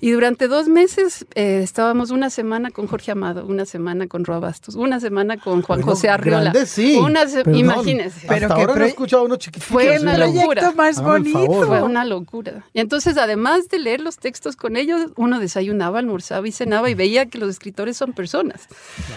[0.00, 4.40] Y durante dos meses eh, estábamos una semana con Jorge Amado, una semana con Roa
[4.40, 6.50] Bastos, una semana con Juan Bueno, José Arriola.
[6.50, 6.98] grande, sí.
[7.02, 7.60] Una se- Perdón.
[7.60, 8.18] imagínense.
[8.18, 9.72] Hasta Pero qué ahora no he escuchado a uno chiquitito.
[9.72, 10.72] Fue una proyecto locura.
[10.72, 11.38] más el bonito.
[11.52, 11.66] favor.
[11.66, 12.64] Fue una locura.
[12.72, 16.94] Y entonces, además de leer los textos con ellos, uno desayunaba, almorzaba y cenaba y
[16.94, 18.68] veía que los escritores son personas.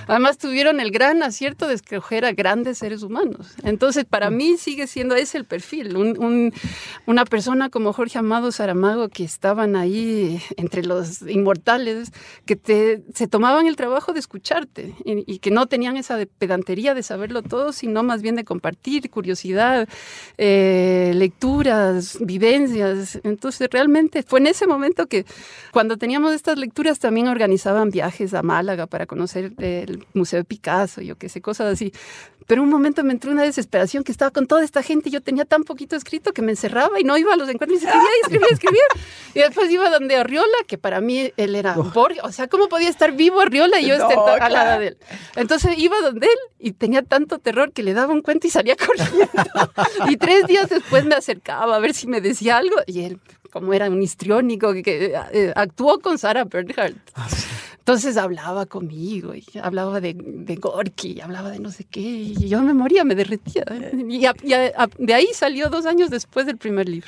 [0.08, 3.56] Además, tuvieron el gran acierto de escoger a grandes seres humanos.
[3.64, 5.96] Entonces, para mí sigue siendo ese el perfil.
[5.98, 6.54] Un- un-
[7.06, 12.12] una persona como Jorge Amado Saramago, que estaban ahí entre los inmortales,
[12.46, 16.26] que te, se tomaban el trabajo de escucharte y, y que no tenían esa de
[16.28, 19.88] pedantería de saberlo todo, sino más bien de compartir curiosidad,
[20.38, 21.12] eh,
[22.20, 23.20] vivencias.
[23.24, 25.26] Entonces, realmente fue en ese momento que
[25.72, 31.02] cuando teníamos estas lecturas también organizaban viajes a Málaga para conocer el Museo de Picasso,
[31.02, 31.92] yo qué sé, cosas así.
[32.48, 35.22] Pero un momento me entró una desesperación que estaba con toda esta gente y yo
[35.22, 38.10] tenía tan poquito escrito que me encerraba y no iba a los encuentros y escribía
[38.10, 38.82] y escribía y escribía.
[39.34, 42.24] Y después iba donde Arriola, que para mí él era Borges.
[42.24, 44.98] O sea, ¿cómo podía estar vivo Arriola y yo No, estar al lado de él?
[45.36, 48.78] Entonces iba donde él y tenía tanto terror que le daba un cuento y salía
[48.88, 49.28] corriendo.
[50.10, 53.20] y tres días después me acercaba a ver si me decía algo y él,
[53.52, 56.98] como era un histriónico, que, que, eh, actuó con Sarah Bernhardt.
[57.16, 57.46] Ah, sí.
[57.80, 62.62] Entonces hablaba conmigo y hablaba de, de Gorky, hablaba de no sé qué, y yo
[62.62, 63.64] me moría, me derretía.
[64.10, 67.08] Y, a- y a- a- de ahí salió dos años después del primer libro.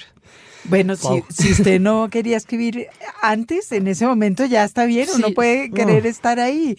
[0.65, 1.23] Bueno, Wow.
[1.29, 2.87] si, si usted no quería escribir
[3.21, 6.77] antes, en ese momento ya está bien, uno puede querer estar ahí.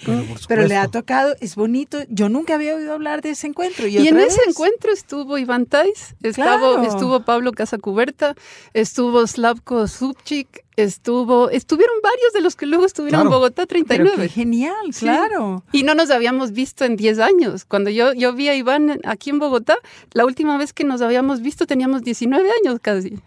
[0.49, 1.99] Pero le ha tocado, es bonito.
[2.09, 3.87] Yo nunca había oído hablar de ese encuentro.
[3.87, 6.83] Y, Y, en ese encuentro estuvo Iván Tais, Claro.
[6.83, 8.35] estuvo Pablo Casacuberta,
[8.75, 13.29] estuvo Slavko Subchik, estuvo, estuvieron varios de los que luego estuvieron Claro.
[13.29, 14.17] en Bogotá Pero 39.
[14.23, 15.01] qué genial, Sí.
[15.07, 15.65] claro.
[15.73, 17.65] Y no nos habíamos visto en 10 años.
[17.65, 19.77] Cuando yo, yo vi a Iván aquí en Bogotá,
[20.13, 23.19] la última vez que nos habíamos visto teníamos 19 años casi.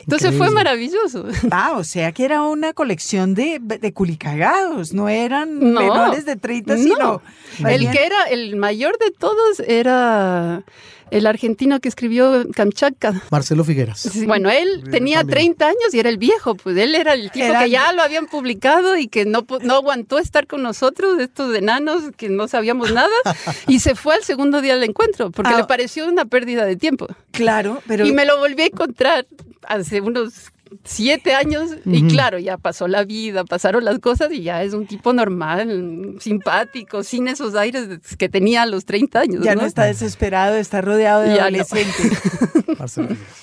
[0.00, 1.26] Entonces fue maravilloso.
[1.50, 5.80] Ah, o sea que era una colección de, de culicagados, no eran No.
[5.80, 6.82] menores de 30, No.
[6.82, 7.22] sino...
[7.68, 10.62] El bien- que era el mayor de todos era
[11.10, 13.22] el argentino que escribió Kamchatka.
[13.30, 14.08] Marcelo Figueras.
[14.26, 15.54] Bueno, él tenía también.
[15.56, 18.02] 30 años y era el viejo, pues él era el tipo Era que ya lo
[18.02, 22.48] habían publicado y que no, pu- no aguantó estar con nosotros, estos enanos que no
[22.48, 23.08] sabíamos nada,
[23.68, 25.58] y se fue al segundo día del encuentro porque Ah.
[25.58, 27.06] le pareció una pérdida de tiempo.
[27.30, 28.06] Claro, pero...
[28.06, 29.26] Y me lo volví a encontrar
[29.66, 30.50] hace unos
[30.84, 34.86] siete años y claro, ya pasó la vida, pasaron las cosas y ya es un
[34.86, 39.44] tipo normal, simpático, sin esos aires que tenía a los 30 años.
[39.44, 39.62] Ya ¿no?
[39.62, 42.12] no está desesperado, está rodeado de Ya adolescentes.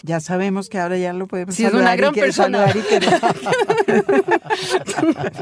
[0.03, 2.65] Ya sabemos que ahora ya lo podemos Sí, es saludar una y gran persona.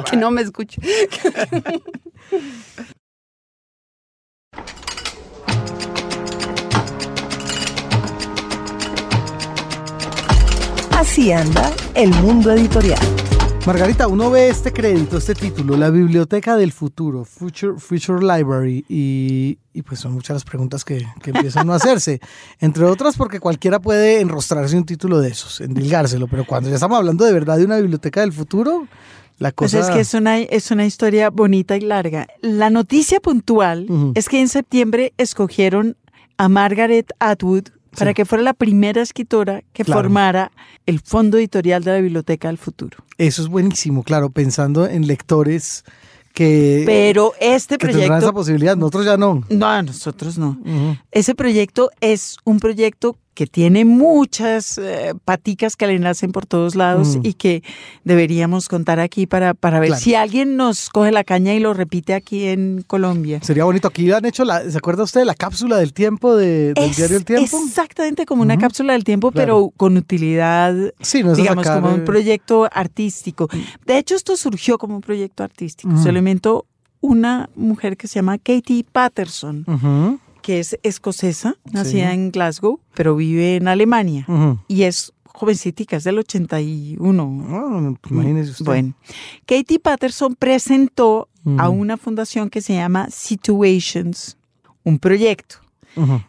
[0.10, 0.82] que no me escuche.
[11.04, 12.98] Así anda el mundo editorial.
[13.68, 19.58] Margarita, uno ve este crédito, este título, la Biblioteca del Futuro, Future, Future Library, y,
[19.74, 22.22] y pues son muchas las preguntas que, que empiezan a hacerse.
[22.62, 26.98] Entre otras porque cualquiera puede enrostrarse un título de esos, endilgárselo, pero cuando ya estamos
[26.98, 28.88] hablando de verdad de una biblioteca del futuro,
[29.40, 29.86] la Pues cosa...
[29.86, 32.28] es que es una, es una historia bonita y larga.
[32.40, 35.98] La noticia puntual es que en septiembre escogieron
[36.38, 37.66] a Margaret Atwood
[37.98, 38.16] para Sí.
[38.16, 40.02] que fuera la primera escritora que Claro.
[40.02, 40.52] formara
[40.86, 42.98] el fondo editorial de la Biblioteca del Futuro.
[43.18, 45.84] Eso es buenísimo, claro, pensando en lectores
[46.34, 48.34] que, Pero este que tendrán esa proyecto...
[48.34, 49.44] posibilidad, nosotros ya no.
[49.50, 50.58] No, nosotros no.
[51.12, 56.76] Ese proyecto es un proyecto que tiene muchas eh, paticas que le nacen por todos
[56.76, 57.22] lados Mm.
[57.26, 57.64] y que
[58.04, 60.02] deberíamos contar aquí para, para ver Claro.
[60.04, 63.40] si alguien nos coge la caña y lo repite aquí en Colombia.
[63.42, 63.88] Sería bonito.
[63.88, 66.98] Aquí han hecho, la, ¿se acuerda usted de la cápsula del tiempo de- del Es
[66.98, 67.58] diario El Tiempo?
[67.66, 69.46] exactamente como una cápsula del tiempo, Claro.
[69.46, 73.50] pero con utilidad, Sí, no es digamos, sacar, como eh, un proyecto artístico.
[73.86, 75.98] De hecho, esto surgió como un proyecto artístico.
[75.98, 76.66] Se lo inventó
[77.02, 79.66] una mujer que se llama Katie Patterson,
[80.44, 82.14] que es escocesa, nacida Sí.
[82.14, 84.28] en Glasgow, pero vive en Alemania.
[84.68, 87.46] Y es jovencita, es del 81.
[87.50, 88.66] Ah, pues imagínese usted.
[88.66, 88.94] Bueno,
[89.48, 91.28] Katie Patterson presentó
[91.58, 94.38] a una fundación que se llama Situations,
[94.84, 95.56] un proyecto.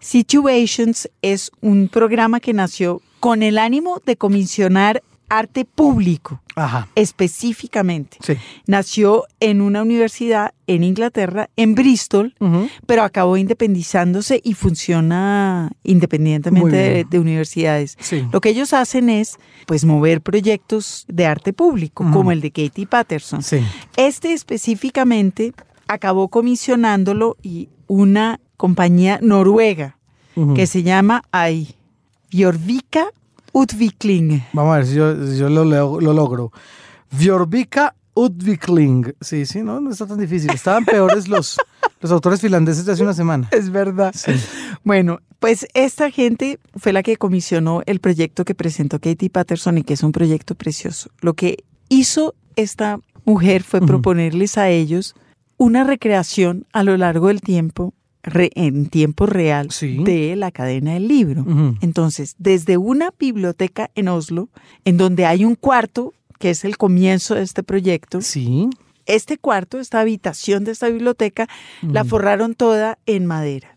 [0.01, 6.89] Situations es un programa que nació con el ánimo de comisionar arte público, Ajá.
[6.95, 8.19] específicamente.
[8.21, 8.35] Sí.
[8.67, 12.35] Nació en una universidad en Inglaterra, en Bristol,
[12.87, 17.97] pero acabó independizándose y funciona independientemente de, universidades.
[18.01, 18.27] Sí.
[18.33, 22.87] Lo que ellos hacen es pues mover proyectos de arte público, como el de Katie
[22.87, 23.43] Patterson.
[23.43, 23.59] Sí.
[23.97, 25.53] Este específicamente
[25.87, 29.99] acabó comisionándolo y una compañía noruega
[30.57, 31.77] que se llama ay,
[32.31, 33.07] Björvika
[33.55, 34.45] Utvikling.
[34.53, 36.53] Vamos a ver si yo, si yo lo, lo logro.
[37.11, 39.15] Björvika Utvikling.
[39.21, 40.51] Sí, sí, no, no está tan difícil.
[40.53, 41.57] Estaban peores los,
[42.01, 43.49] los autores finlandeses de hace una semana.
[43.53, 44.15] Es verdad.
[44.83, 49.85] Bueno, pues esta gente fue la que comisionó el proyecto que presentó Katie Patterson y
[49.85, 51.11] que es un proyecto precioso.
[51.21, 55.15] Lo que hizo esta mujer fue proponerles a ellos
[55.57, 60.03] una recreación a lo largo del tiempo, re- en tiempo real, Sí.
[60.03, 61.45] de la cadena del libro.
[61.81, 64.49] Entonces, desde una biblioteca en Oslo,
[64.85, 68.69] en donde hay un cuarto, que es el comienzo de este proyecto, Sí.
[69.07, 71.49] este cuarto, esta habitación de esta biblioteca,
[71.83, 73.77] la forraron toda en madera.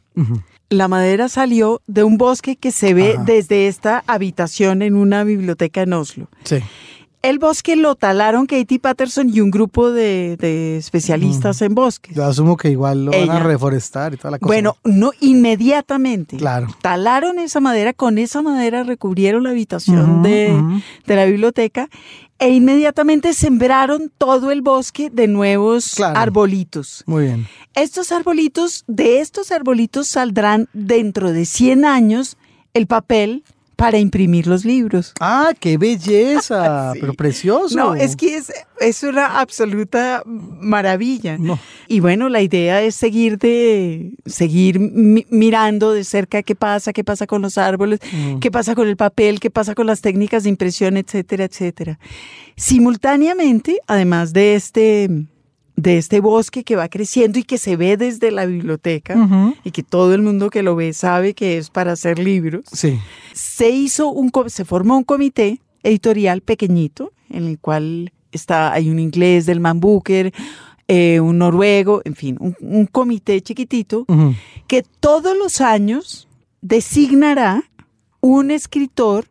[0.70, 3.24] La madera salió de un bosque que se ve Ajá.
[3.24, 6.28] desde esta habitación en una biblioteca en Oslo.
[6.44, 6.58] Sí.
[7.23, 12.15] El bosque lo talaron Katie Patterson y un grupo de, de especialistas en bosques.
[12.15, 14.47] Yo asumo que igual lo van a reforestar y toda la cosa.
[14.47, 16.38] Bueno, no inmediatamente.
[16.38, 16.67] Claro.
[16.82, 20.53] Talaron esa madera, con esa madera recubrieron la habitación de,
[21.08, 21.89] la biblioteca
[22.39, 26.19] e inmediatamente sembraron todo el bosque de nuevos Claro.
[26.19, 27.03] arbolitos.
[27.08, 27.47] Muy bien.
[27.73, 32.38] Estos arbolitos, de estos arbolitos saldrán dentro de 100 años
[32.75, 33.43] el papel
[33.78, 35.13] para imprimir los libros.
[35.22, 37.00] Ah, qué belleza, Sí.
[37.00, 37.78] pero precioso.
[37.78, 41.38] No, es que es, es una absoluta maravilla.
[41.38, 41.58] No.
[41.88, 47.04] Y bueno, la idea es seguir de seguir mi- mirando de cerca qué pasa, qué
[47.04, 48.40] pasa con los árboles, Mm.
[48.40, 52.00] qué pasa con el papel, qué pasa con las técnicas de impresión, etcétera, etcétera.
[52.56, 55.10] Simultáneamente, además de este
[55.78, 59.16] de este bosque que va creciendo y que se ve desde la biblioteca
[59.63, 62.66] y que todo el mundo que lo ve sabe que es para hacer libros.
[62.74, 63.00] Sí.
[63.34, 69.00] se hizo un se formó un comité editorial pequeñito en el cual está hay un
[69.00, 70.34] inglés del Man Booker,
[70.88, 74.08] eh, un noruego, en fin, un, un comité chiquitito
[74.66, 76.28] que todos los años
[76.62, 77.63] designará
[78.20, 79.28] un escritor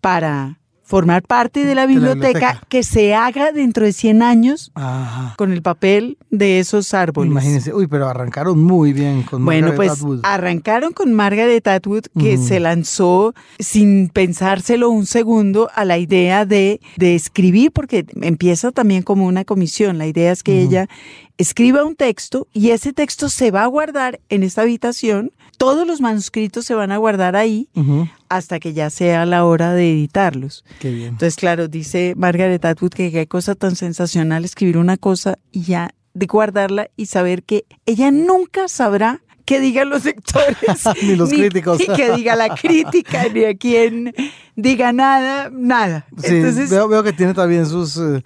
[0.00, 4.70] para formar parte de la De la biblioteca, que se haga dentro de 100 años
[4.74, 5.34] Ajá.
[5.36, 7.30] con el papel de esos árboles.
[7.30, 7.72] Imagínense.
[7.74, 10.20] Uy, pero arrancaron muy bien con Bueno, Margaret pues Atwood.
[10.22, 16.80] arrancaron con Margaret Atwood, que se lanzó sin pensárselo un segundo a la idea de,
[16.96, 19.98] de escribir, porque empieza también como una comisión.
[19.98, 20.88] La idea es que ella
[21.38, 25.32] escriba un texto y ese texto se va a guardar en esta habitación.
[25.58, 27.68] Todos los manuscritos se van a guardar ahí
[28.28, 30.64] hasta que ya sea la hora de editarlos.
[30.80, 31.08] Qué bien.
[31.08, 35.94] Entonces, claro, dice Margaret Atwood que qué cosa tan sensacional escribir una cosa y ya
[36.14, 40.56] de guardarla y saber que ella nunca sabrá qué digan los lectores.
[41.02, 41.78] Ni los críticos.
[41.88, 44.14] Ni que diga la crítica, ni a quien
[44.56, 46.06] diga nada, nada.
[46.18, 48.22] Sí, Entonces, veo, veo que tiene también sus, eh,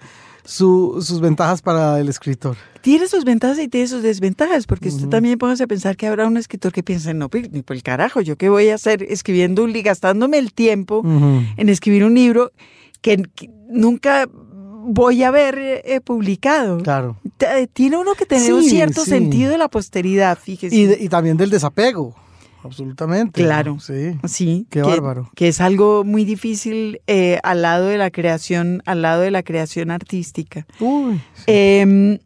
[0.49, 2.55] su- sus ventajas para el escritor.
[2.81, 6.25] tiene sus ventajas y tiene sus desventajas, porque usted también póngase a pensar que habrá
[6.27, 9.03] un escritor que piense, no, pues, ni por el carajo, ¿yo qué voy a hacer
[9.03, 12.51] escribiendo un gastándome el tiempo en escribir un libro
[13.01, 16.77] que, que nunca voy a ver eh, publicado?
[16.79, 17.17] Claro.
[17.73, 19.11] Tiene uno que tener Sí, un cierto sí.
[19.11, 20.75] sentido de la posteridad, fíjese.
[20.75, 22.15] Y, de- y también del desapego.
[22.63, 23.41] Absolutamente.
[23.43, 23.79] Claro.
[23.79, 24.17] Sí.
[24.27, 25.29] Sí, Qué que, bárbaro.
[25.35, 29.43] que es algo muy difícil eh, al lado de la creación, al lado de la
[29.43, 30.65] creación artística.
[30.79, 31.21] Uy.
[31.33, 31.43] sí.
[31.47, 32.19] Em,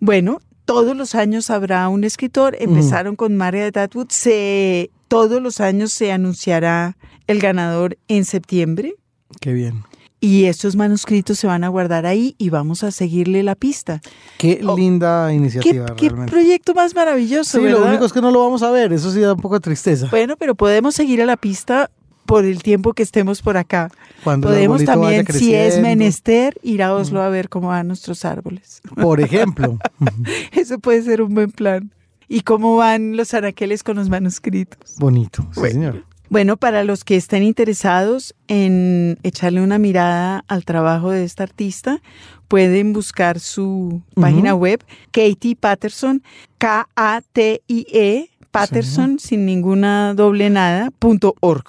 [0.00, 2.56] bueno, todos los años habrá un escritor.
[2.60, 4.08] Empezaron con Margaret Atwood.
[4.10, 8.94] Se, todos los años se anunciará el ganador en septiembre.
[9.40, 9.84] Qué bien.
[10.20, 14.00] Y estos manuscritos se van a guardar ahí y vamos a seguirle la pista.
[14.36, 16.32] Qué Oh, linda ¿Qué, iniciativa, qué realmente.
[16.32, 17.80] proyecto más maravilloso, Sí, ¿verdad?
[17.80, 18.92] lo único es que no lo vamos a ver.
[18.92, 20.08] Eso sí da un poco de tristeza.
[20.10, 21.90] Bueno, pero podemos seguir a la pista
[22.26, 23.90] por el tiempo que estemos por acá.
[24.24, 28.82] Cuando Podemos también, si es menester, ir a Oslo a ver cómo van nuestros árboles.
[29.00, 29.78] Por ejemplo.
[30.52, 31.92] Eso puede ser un buen plan.
[32.28, 34.96] ¿Y cómo van los anaqueles con los manuscritos?
[34.98, 35.42] Bonito.
[35.54, 35.72] Sí, Bueno.
[35.72, 36.04] señor.
[36.30, 42.02] Bueno, para los que estén interesados en echarle una mirada al trabajo de esta artista,
[42.48, 46.22] pueden buscar su página web, Katie Patterson,
[46.58, 51.64] K-A-T-I-E, Patterson, sin ninguna doble nada, punto org.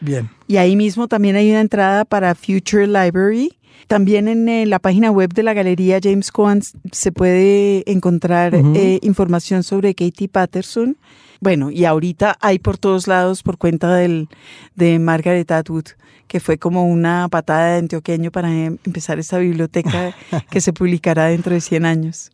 [0.00, 0.28] Bien.
[0.46, 3.58] Y ahí mismo también hay una entrada para Future Library.
[3.86, 6.60] También en eh, la página web de la Galería James Cohen
[6.92, 10.96] se puede encontrar eh, información sobre Katie Patterson.
[11.40, 14.28] Bueno, y ahorita hay por todos lados por cuenta del,
[14.74, 15.86] de Margaret Atwood,
[16.26, 20.14] que fue como una patada de antioqueño para em- empezar esta biblioteca
[20.50, 22.30] que se publicará dentro de 100 años.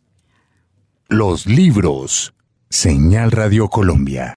[1.07, 2.33] Los libros.
[2.69, 4.33] Señal Radio Colombia.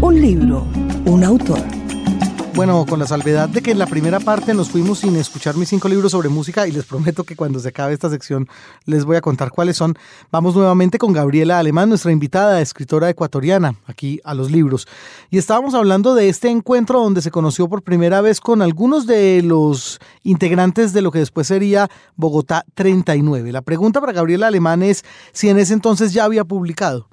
[0.00, 0.66] Un libro,
[1.04, 1.81] un autor.
[2.54, 5.70] Bueno, con la salvedad de que en la primera parte nos fuimos sin escuchar mis
[5.70, 8.46] cinco libros sobre música y les prometo que cuando se acabe esta sección
[8.84, 9.96] les voy a contar cuáles son.
[10.30, 14.86] Vamos nuevamente con Gabriela Alemán, nuestra invitada, escritora ecuatoriana, aquí a los libros.
[15.30, 19.40] Y estábamos hablando de este encuentro donde se conoció por primera vez con algunos de
[19.42, 23.50] los integrantes de lo que después sería Bogotá 39.
[23.50, 27.11] La pregunta para Gabriela Alemán es si en ese entonces ya había publicado.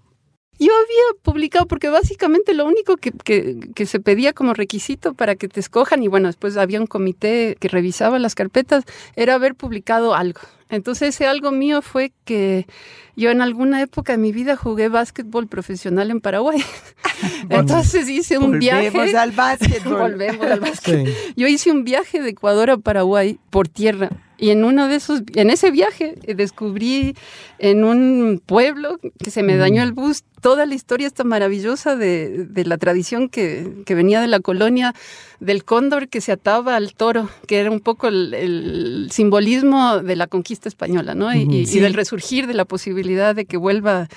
[0.60, 5.36] Yo había publicado, porque básicamente lo único que, que, que, se pedía como requisito para
[5.36, 8.84] que te escojan, y bueno, después había un comité que revisaba las carpetas,
[9.16, 10.42] era haber publicado algo.
[10.70, 12.68] Entonces ese algo mío fue que
[13.16, 16.64] yo en alguna época de mi vida jugué básquetbol profesional en Paraguay.
[17.50, 18.90] Entonces hice un Volvemos viaje.
[18.92, 20.00] Volvemos al básquetbol.
[20.12, 21.08] Volvemos al básquet.
[21.08, 21.14] Sí.
[21.36, 24.10] Yo hice un viaje de Ecuador a Paraguay por tierra.
[24.40, 27.16] Y en uno de esos, en ese viaje descubrí
[27.58, 32.46] en un pueblo que se me dañó el bus toda la historia esta maravillosa de,
[32.46, 34.96] de la tradición que, que, venía de la colonia
[35.42, 40.16] del cóndor que se ataba al toro, que era un poco el, el simbolismo de
[40.16, 41.34] la conquista española, ¿no?
[41.34, 41.66] Y, uh -huh.
[41.66, 41.78] sí.
[41.78, 44.08] y, del resurgir de la posibilidad de que vuelva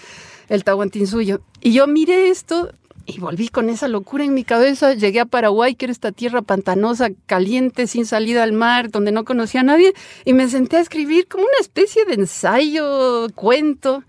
[0.48, 1.40] el Tahuantinsuyo.
[1.60, 2.72] Y yo miré esto
[3.14, 4.94] y volví con esa locura en mi cabeza.
[4.94, 9.24] Llegué a Paraguay, que era esta tierra pantanosa, caliente, sin salida al mar, donde no
[9.24, 9.92] conocía a nadie,
[10.24, 14.02] y me senté a escribir como una especie de ensayo, cuento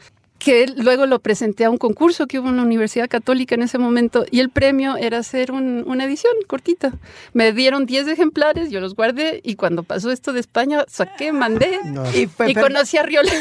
[0.44, 3.78] que luego lo presenté a un concurso que hubo en la Universidad Católica en ese
[3.78, 6.94] momento y el premio era hacer un, una edición cortita.
[7.32, 11.80] Me dieron 10 ejemplares, yo los guardé y cuando pasó esto de España saqué, mandé
[11.86, 12.04] no.
[12.14, 13.32] y, fue, y conocí a Riola.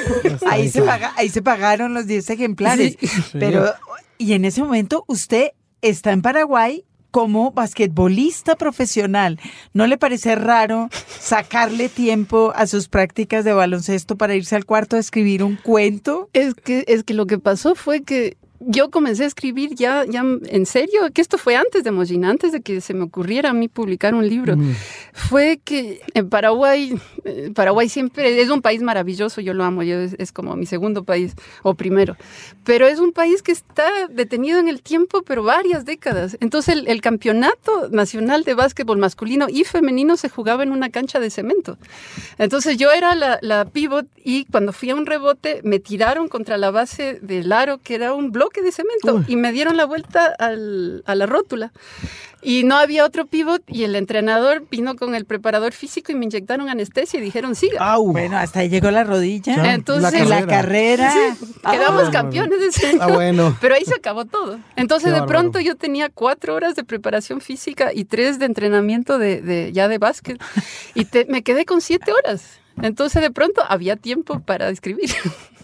[0.46, 2.96] Ahí se, paga, ahí se pagaron los 10 ejemplares.
[3.00, 3.08] Sí.
[3.32, 3.72] Pero,
[4.18, 5.50] y en ese momento usted
[5.80, 9.38] está en Paraguay como basquetbolista profesional,
[9.72, 10.88] ¿no le parece raro
[11.20, 16.30] sacarle tiempo a sus prácticas de baloncesto para irse al cuarto a escribir un cuento?
[16.32, 18.36] Es que, es que lo que pasó fue que
[18.66, 22.52] yo comencé a escribir ya, ya en serio, que esto fue antes de Mollina, antes
[22.52, 24.56] de que se me ocurriera a mí publicar un libro.
[24.56, 24.74] Mm.
[25.12, 29.98] Fue que en Paraguay, eh, Paraguay siempre es un país maravilloso, yo lo amo, yo
[29.98, 32.16] es, es, como mi segundo país, o primero,
[32.64, 36.36] pero es un país que está detenido en el tiempo, pero varias décadas.
[36.40, 41.20] Entonces el, el campeonato nacional de básquetbol masculino y femenino se jugaba en una cancha
[41.20, 41.78] de cemento.
[42.38, 46.56] Entonces yo era la, la pivot y cuando fui a un rebote me tiraron contra
[46.56, 49.24] la base del aro, que era un bloque de cemento Uy.
[49.28, 51.72] y me dieron la vuelta al, a la rótula.
[52.44, 56.24] Y no había otro pivot y el entrenador vino con el preparador físico y me
[56.24, 57.78] inyectaron anestesia y dijeron, siga.
[57.92, 58.10] Au.
[58.10, 59.54] Bueno, hasta ahí llegó la rodilla.
[59.62, 60.40] Ya, Entonces, la carrera.
[60.40, 61.12] La carrera.
[61.12, 63.56] Sí, quedamos Ah, campeones de ese Ah, bueno.
[63.60, 64.58] Pero ahí se acabó todo.
[64.74, 65.40] Entonces, Qué de bárbaro.
[65.40, 69.86] pronto yo tenía cuatro horas de preparación física y tres de entrenamiento de, de ya
[69.86, 70.42] de básquet.
[70.96, 72.58] Y te, me quedé con siete horas.
[72.82, 75.10] Entonces, de pronto había tiempo para escribir.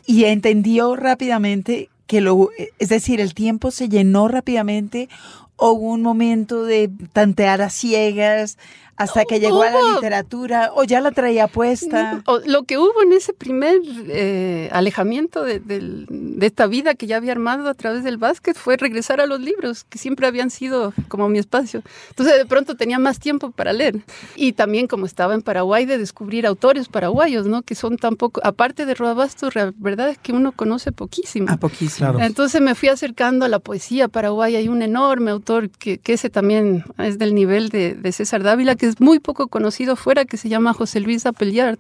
[0.07, 2.51] Y entendió rápidamente que lo,
[2.81, 5.09] es decir, el tiempo se llenó rápidamente
[5.57, 8.57] o hubo un momento de tantear a ciegas
[8.99, 12.23] hasta que llegó a la Hubo- literatura o ya la traía puesta.
[12.27, 13.77] O- Lo que hubo en ese primer
[14.09, 18.57] eh, alejamiento de, del- de esta vida que ya había armado a través del básquet
[18.57, 21.83] fue regresar a los libros, que siempre habían sido como mi espacio.
[22.11, 24.01] Entonces de pronto tenía más tiempo para leer.
[24.37, 27.63] Y también como estaba en Paraguay, de descubrir autores paraguayos, ¿no?
[27.63, 31.47] Que son tampoco, aparte de Roa Bastos, la verdad es que uno conoce poquísimo.
[31.51, 32.11] A poquísimo.
[32.11, 32.25] Claro.
[32.27, 34.59] Entonces me fui acercando a la poesía paraguaya.
[34.59, 38.75] Hay un enorme autor que, que ese también es del nivel de, de César Dávila,
[38.77, 41.79] que es muy poco conocido fuera, que se llama José Luis Apellard.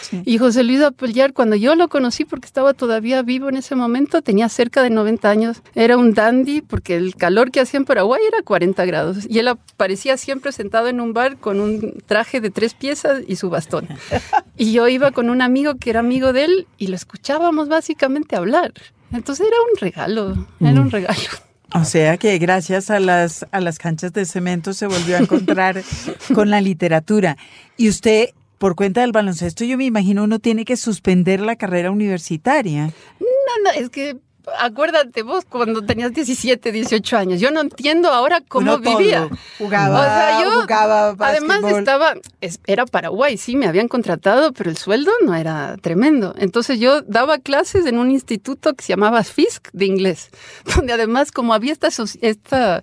[0.00, 0.22] Sí.
[0.24, 4.22] Y José Luis Apellard, cuando yo lo conocí, porque estaba todavía vivo en ese momento,
[4.22, 5.62] tenía cerca de 90 años.
[5.74, 9.26] Era un dandy, porque el calor que hacía en Paraguay era 40 grados.
[9.28, 13.36] Y él aparecía siempre sentado en un bar con un traje de tres piezas y
[13.36, 13.88] su bastón.
[14.58, 18.36] Y yo iba con un amigo que era amigo de él y lo escuchábamos básicamente
[18.36, 18.72] hablar.
[19.12, 21.20] Entonces era un regalo, era un regalo.
[21.74, 25.82] O sea que gracias a las, a las canchas de cemento se volvió a encontrar
[26.34, 27.36] con la literatura.
[27.76, 31.90] Y usted, por cuenta del baloncesto, yo me imagino uno tiene que suspender la carrera
[31.90, 32.86] universitaria.
[33.18, 34.16] No, no, es que
[34.58, 37.40] acuérdate vos cuando tenías 17, 18 años.
[37.40, 38.96] Yo no entiendo ahora cómo Uno todo.
[38.98, 39.28] vivía.
[39.58, 44.70] Jugaba, O sea, yo, jugaba Además estaba, es- era Paraguay, sí, me habían contratado, pero
[44.70, 46.34] el sueldo no era tremendo.
[46.38, 50.30] Entonces yo daba clases en un instituto que se llamaba FISC de inglés,
[50.76, 51.88] donde además como había esta,
[52.20, 52.82] esta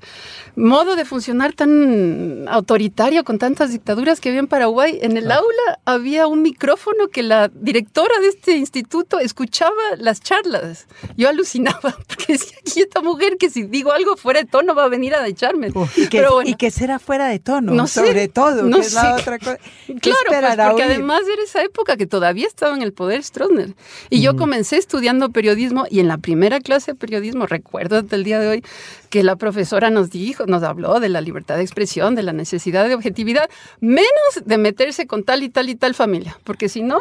[0.56, 5.80] modo de funcionar tan autoritario con tantas dictaduras que había en Paraguay, en el aula
[5.86, 10.88] había un micrófono que la directora de este instituto escuchaba las charlas.
[11.16, 14.76] Yo alucinaba fascinaba, porque decía, aquí esta mujer que si digo algo fuera de tono
[14.76, 15.72] va a venir a echarme.
[15.96, 17.74] ¿Y que, ¿Y que será fuera de tono?
[17.74, 19.58] No sobre todo, no que es la otra cosa.
[20.02, 23.76] Claro, pues, porque además era esa época que todavía estaba en el poder Stroessner.
[24.10, 28.24] Y yo comencé estudiando periodismo y en la primera clase de periodismo, recuerdo hasta el
[28.24, 28.64] día de hoy,
[29.10, 32.88] que la profesora nos dijo, nos habló de la libertad de expresión, de la necesidad
[32.88, 33.50] de objetividad,
[33.80, 34.08] menos
[34.44, 37.00] de meterse con tal y tal y tal familia, porque si no,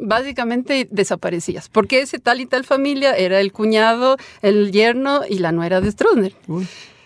[0.00, 5.52] básicamente desaparecías, porque ese tal y tal familia era el cuñado, el yerno y la
[5.52, 6.34] nuera de Stroessner.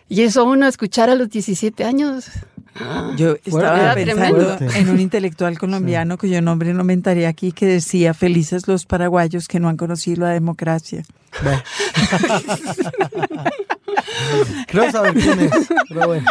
[0.08, 2.30] Y eso uno escuchar a los 17 años.
[3.16, 8.14] Yo estaba pensando en un intelectual colombiano cuyo nombre no me entraré aquí que decía
[8.14, 11.04] felices los paraguayos que no han conocido la democracia.
[14.66, 15.52] Creo saber quién es,
[15.88, 16.26] pero bueno.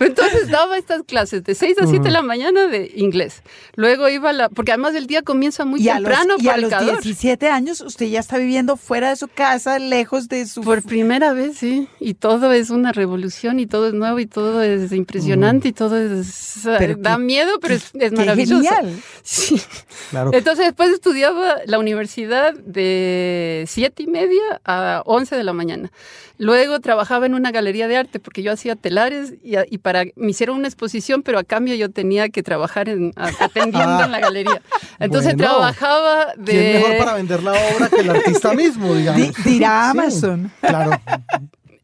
[0.06, 3.42] Entonces daba estas clases de 6 a 7 de la mañana de inglés.
[3.76, 4.48] Luego iba a la.
[4.48, 6.36] Porque además el día comienza muy temprano.
[6.38, 10.46] y a los 17 años usted ya está viviendo fuera de su casa, lejos de
[10.46, 10.62] su.
[10.62, 11.88] Por primera vez, sí.
[11.98, 15.98] Y todo es una revolución y todo es nuevo y todo es impresionante y todo
[15.98, 16.64] es.
[16.98, 18.62] da miedo, pero es, es maravilloso.
[18.62, 18.96] Genial.
[19.22, 19.60] Sí.
[20.10, 20.30] Claro.
[20.32, 25.92] Entonces después estudiaba la universidad de 7 y media a 11 de la mañana.
[26.40, 30.30] Luego trabajaba en una galería de arte porque yo hacía telares y, y para me
[30.30, 34.62] hicieron una exposición, pero a cambio yo tenía que trabajar en, atendiendo en la galería.
[34.98, 39.34] Entonces trabajaba de ¿Quién mejor para vender la obra que el artista mismo, digamos?
[39.44, 40.50] dirá Amazon.
[40.60, 40.98] claro.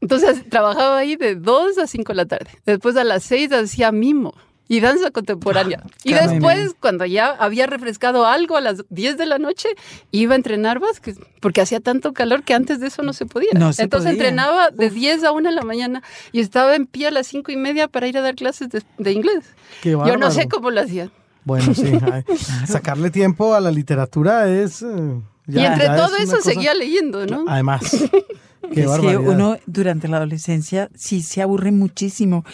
[0.01, 2.49] Entonces trabajaba ahí de 2 a 5 de la tarde.
[2.65, 4.33] Después a las 6 hacía mimo
[4.69, 5.83] y danza contemporánea.
[6.05, 9.69] y después, cuando ya había refrescado algo a las 10 de la noche,
[10.11, 13.51] iba a entrenar básquet, porque hacía tanto calor que antes de eso no se podía.
[13.53, 16.03] Entonces entrenaba de 10 a 1 de la mañana
[16.33, 19.13] y estaba en pie a las 5 y media para ir a dar clases de,
[19.13, 19.45] inglés.
[19.83, 21.11] Yo no sé cómo lo hacía.
[21.45, 21.93] Bueno, sí,
[22.67, 24.83] sacarle tiempo a la literatura es...
[24.83, 27.45] Eh, y entre todo eso seguía leyendo, ¿no?
[27.47, 27.83] Además.
[28.71, 32.45] es que uno durante la adolescencia sí se aburre muchísimo.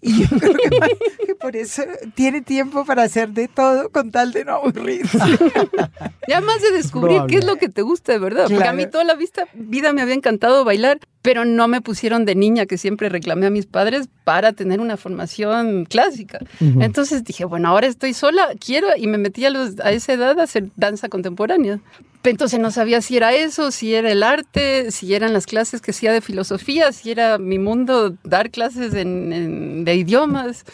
[0.00, 0.52] Y yo creo
[1.26, 1.82] que, por eso
[2.14, 5.18] tiene tiempo para hacer de todo con tal de no aburrirse.
[6.26, 8.46] y además de descubrir qué es lo que te gusta de verdad.
[8.48, 9.16] Porque a mí toda la
[9.54, 13.50] vida me había encantado bailar, pero no me pusieron de niña, que siempre reclamé a
[13.50, 16.38] mis padres, para tener una formación clásica.
[16.60, 20.38] Entonces dije, bueno, ahora estoy sola, quiero, y me metí a, los, a esa edad
[20.38, 21.80] a hacer danza contemporánea.
[22.24, 25.90] Entonces no sabía si era eso, si era el arte, si eran las clases que
[25.90, 30.64] hacía de filosofía, si era mi mundo dar clases de idiomas.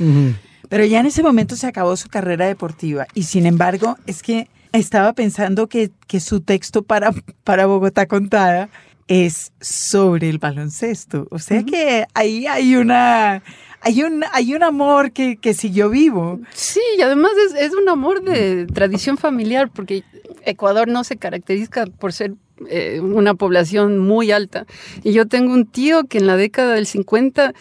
[0.68, 4.49] Pero ya en ese momento se acabó su carrera deportiva y sin embargo es que
[4.72, 7.12] estaba pensando que, que su texto para,
[7.44, 8.68] para Bogotá Contada
[9.09, 11.26] es sobre el baloncesto.
[11.30, 13.42] O sea que ahí hay una
[13.80, 16.40] hay un, hay un amor que, que siguió vivo.
[16.52, 20.02] Sí, y además es, es, un amor de tradición familiar, porque
[20.44, 22.34] Ecuador no se caracteriza por ser
[22.68, 24.66] eh, una población muy alta.
[25.04, 27.54] Y yo tengo un tío que en la década del 50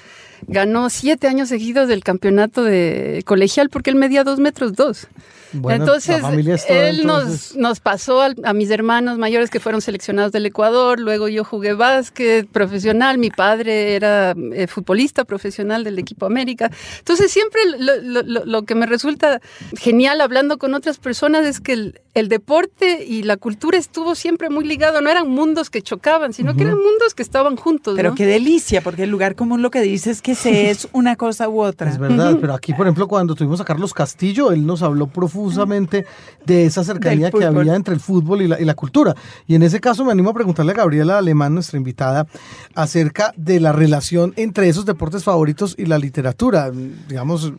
[0.47, 5.07] ganó siete años seguidos del campeonato de colegial porque él medía dos metros dos
[5.69, 6.21] entonces,
[6.67, 11.43] él Nos, nos pasó a, mis hermanos mayores que fueron seleccionados del Ecuador, luego yo
[11.43, 16.71] jugué básquet profesional, mi padre era eh, futbolista profesional del equipo América.
[16.99, 19.41] Entonces, siempre lo, lo, lo, que me resulta
[19.77, 24.49] genial hablando con otras personas es que el, el, deporte y la cultura estuvo siempre
[24.49, 27.93] muy ligado, no eran mundos que chocaban, sino que eran mundos que estaban juntos.
[27.95, 31.15] Pero qué delicia, porque el lugar común lo que dice es que se es una
[31.15, 31.89] cosa u otra.
[31.89, 35.36] Es verdad, pero aquí, por ejemplo, cuando tuvimos a Carlos Castillo, él nos habló profundamente
[35.37, 36.05] profusamente
[36.45, 39.15] de esa cercanía que había entre el fútbol y la, cultura.
[39.47, 42.27] Y en ese caso me animo a preguntarle a Gabriela Alemán, nuestra invitada,
[42.75, 46.71] acerca de la relación entre esos deportes favoritos y la literatura.
[46.71, 47.53] Digamos,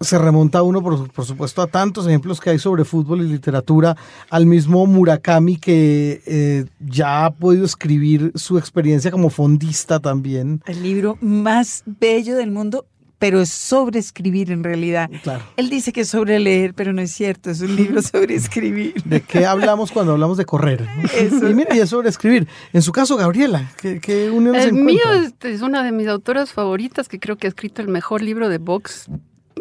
[0.00, 3.96] se remonta uno, por, supuesto, a tantos ejemplos que hay sobre fútbol y literatura,
[4.28, 10.60] al mismo Murakami que eh, ya ha podido escribir su experiencia como fondista también.
[10.66, 12.86] El libro más bello del mundo
[13.18, 15.10] pero es sobre escribir en realidad.
[15.56, 19.02] Él dice que es sobre leer, pero no es cierto, es un libro sobre escribir.
[19.04, 20.86] ¿De qué hablamos cuando hablamos de correr?
[21.46, 22.46] Y mira, y es sobre escribir.
[22.72, 25.02] En su caso, Gabriela, ¿qué, qué unión El mío
[25.42, 28.58] es, una de mis autoras favoritas, que creo que ha escrito el mejor libro de
[28.58, 29.08] box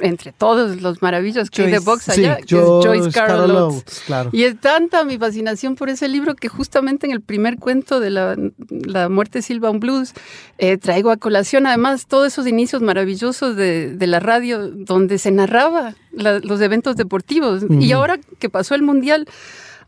[0.01, 4.01] entre todos los maravillosos que hay de box allá, que es Joyce Carol Oates.
[4.05, 4.29] Claro.
[4.33, 8.09] Y es tanta mi fascinación por ese libro que justamente en el primer cuento de
[8.09, 8.35] la,
[8.69, 10.13] la muerte Silva un Blues
[10.57, 15.31] eh, traigo a colación además todos esos inicios maravillosos de, de la radio donde se
[15.31, 17.63] narraba los eventos deportivos.
[17.69, 19.27] Y ahora que pasó el Mundial,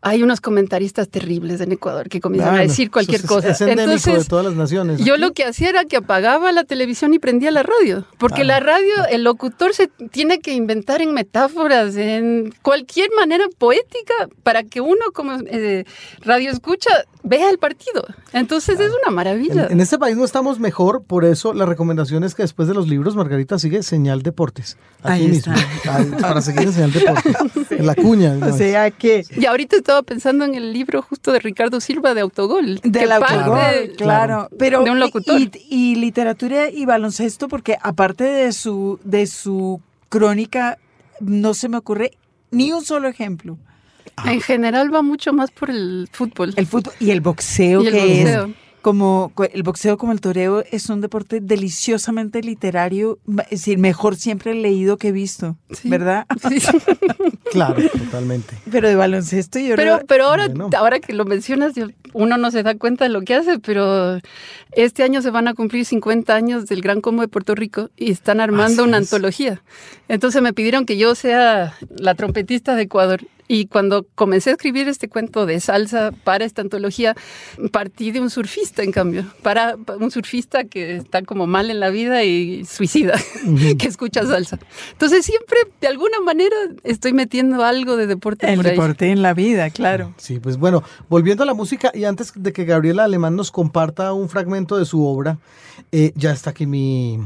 [0.07, 3.49] hay unos comentaristas terribles en Ecuador que comienzan a decir cualquier es, cosa.
[3.49, 5.03] Es endémico de todas las naciones.
[5.03, 8.59] Yo lo que hacía era que apagaba la televisión y prendía la radio, porque la
[8.59, 14.81] radio, el locutor se tiene que inventar en metáforas, en cualquier manera poética, para que
[14.81, 15.85] uno como eh,
[16.21, 16.89] radio escucha
[17.23, 18.05] vea el partido.
[18.33, 19.65] Entonces es una maravilla.
[19.65, 22.73] En, en, este país no estamos mejor, por eso la recomendación es que después de
[22.73, 24.77] los libros, Margarita sigue Señal Deportes.
[25.03, 25.53] Aquí Ahí mismo.
[25.53, 26.17] está.
[26.21, 27.35] Para seguir en Señal Deportes.
[27.77, 28.37] En la cuña.
[28.41, 32.21] O sea que Y ahorita estaba pensando en el libro justo de Ricardo Silva de
[32.21, 32.79] Autogol.
[32.83, 35.39] del parte autogol, claro, pero de un locutor.
[35.39, 40.77] Y, y literatura y baloncesto porque aparte de su de su crónica
[41.19, 42.11] no se me ocurre
[42.51, 43.57] ni un solo ejemplo.
[44.25, 46.53] En general va mucho más por el fútbol.
[46.55, 48.45] El fútbol y el boxeo Y el que boxeo.
[48.45, 54.15] es como el boxeo como el toreo es un deporte deliciosamente literario, es decir, mejor
[54.15, 55.89] siempre leído que visto, Sí.
[55.89, 56.25] ¿verdad?
[56.47, 56.57] Sí.
[57.51, 58.55] Claro, totalmente.
[58.69, 60.69] Pero de baloncesto yo Pero, pero ahora, Bueno.
[60.77, 64.19] ahora que lo mencionas, yo- uno no se da cuenta de lo que hace, pero
[64.71, 68.11] este año se van a cumplir 50 años del Gran Combo de Puerto Rico y
[68.11, 69.03] están armando Así una es.
[69.11, 69.61] antología.
[70.07, 73.21] Entonces me pidieron que yo sea la trompetista de Ecuador.
[73.49, 77.15] Y cuando comencé a escribir este cuento de salsa para esta antología,
[77.71, 81.89] partí de un surfista, en cambio, para un surfista que está como mal en la
[81.89, 83.13] vida y suicida,
[83.79, 84.59] que escucha salsa.
[84.91, 88.71] Entonces siempre, de alguna manera, estoy metiendo algo de deporte el por ahí.
[88.73, 90.13] deporte en la vida, claro.
[90.17, 94.13] Sí, pues bueno, volviendo a la música y antes de que Gabriela Alemán nos comparta
[94.13, 95.37] un fragmento de su obra,
[95.91, 97.19] eh, ya está aquí mi,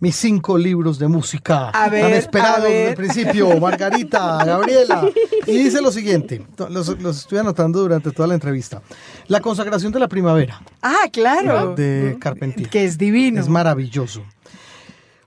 [0.00, 1.70] mis cinco libros de música.
[1.70, 5.08] A ver, tan esperados desde el principio, Margarita, Gabriela.
[5.46, 8.82] Y dice lo siguiente, los, los estoy anotando durante toda la entrevista.
[9.28, 11.74] La consagración de la primavera, Ah, claro.
[11.76, 12.68] de Carpentier.
[12.68, 13.40] Que es divino.
[13.40, 14.22] Es maravilloso.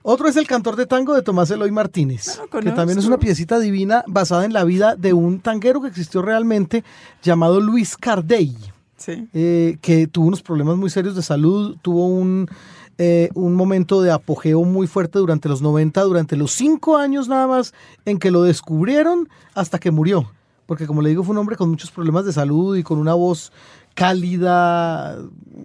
[0.02, 3.04] Otro es el cantor de tango de Tomás Eloy Martínez, No lo que también es
[3.06, 6.84] una piecita divina basada en la vida de un tanguero que existió realmente
[7.22, 8.56] llamado Luis Cardey,
[8.96, 9.28] Sí.
[9.34, 12.48] eh, que tuvo unos problemas muy serios de salud, tuvo un,
[12.96, 17.46] eh, un momento de apogeo muy fuerte durante los 90, durante los cinco años nada
[17.46, 17.74] más
[18.06, 20.30] en que lo descubrieron hasta que murió.
[20.66, 23.12] Porque como le digo, fue un hombre con muchos problemas de salud y con una
[23.14, 23.52] voz
[23.94, 25.16] cálida,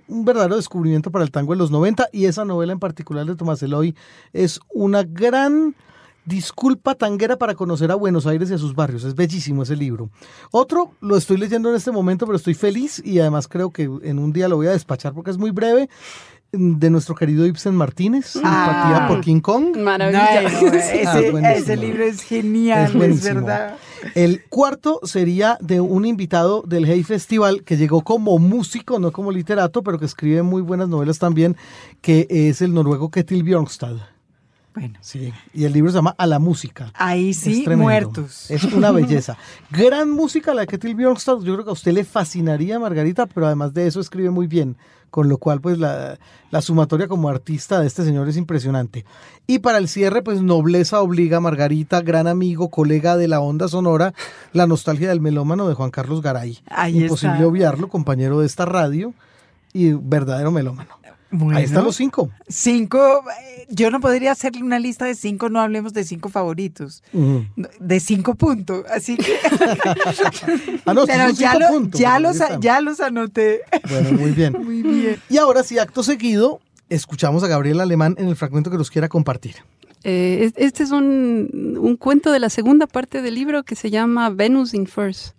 [0.08, 3.36] un verdadero descubrimiento para el tango en los 90 y esa novela en particular de
[3.36, 3.96] Tomás Eloy
[4.34, 5.76] es una gran
[6.26, 9.04] disculpa tanguera para conocer a Buenos Aires y a sus barrios.
[9.04, 10.10] Es bellísimo ese libro.
[10.52, 14.18] Otro lo estoy leyendo en este momento, pero estoy feliz y además creo que en
[14.20, 15.88] un día lo voy a despachar porque es muy breve
[16.52, 18.88] de nuestro querido Ibsen Martínez, Ah.
[18.88, 19.76] Empatía por King Kong.
[19.78, 20.42] Maravilla.
[20.44, 21.48] No, no, ese, Ah, buenísimo.
[21.48, 23.76] ese libro es genial, Es verdad.
[24.14, 29.32] El cuarto sería de un invitado del Hey Festival que llegó como músico, no como
[29.32, 31.56] literato, pero que escribe muy buenas novelas también,
[32.02, 33.96] que es el noruego Ketil Bjornstad.
[34.76, 36.92] Bueno, Sí, y el libro se llama A la música.
[36.96, 38.52] ahí sí, muertos.
[38.52, 39.38] Es una belleza.
[39.72, 41.40] Gran música la de Ketil Bjornstad.
[41.40, 44.76] Yo creo que a usted le fascinaría, Margarita, pero además de eso escribe muy bien.
[45.16, 46.20] Con lo cual, pues la,
[46.52, 49.06] la sumatoria como artista de este señor es impresionante.
[49.48, 54.14] Y para el cierre, pues nobleza obliga, Margarita, gran amigo, colega de la onda sonora,
[54.52, 56.60] la nostalgia del melómano de Juan Carlos Garay.
[56.70, 57.48] Ahí Imposible está.
[57.48, 59.14] obviarlo, compañero de esta radio
[59.72, 60.90] y verdadero melómano.
[61.32, 62.30] Bueno, Ahí están los cinco.
[62.48, 67.04] Cinco, eh, yo no podría hacerle una lista de cinco, no hablemos de cinco favoritos.
[67.12, 67.46] Ujú.
[67.80, 69.36] De cinco puntos, así que...
[70.86, 73.62] Ah, no, Pero ya, lo- puntos, ya, los, ya los anoté.
[73.90, 74.54] Bueno, muy bien.
[74.64, 75.20] Muy bien.
[75.30, 79.10] Y ahora sí, acto seguido, escuchamos a Gabriel Alemán en el fragmento que nos quiera
[79.10, 79.56] compartir.
[80.04, 83.90] Eh, es- este es un, un cuento de la segunda parte del libro que se
[83.90, 85.36] llama Venus in First.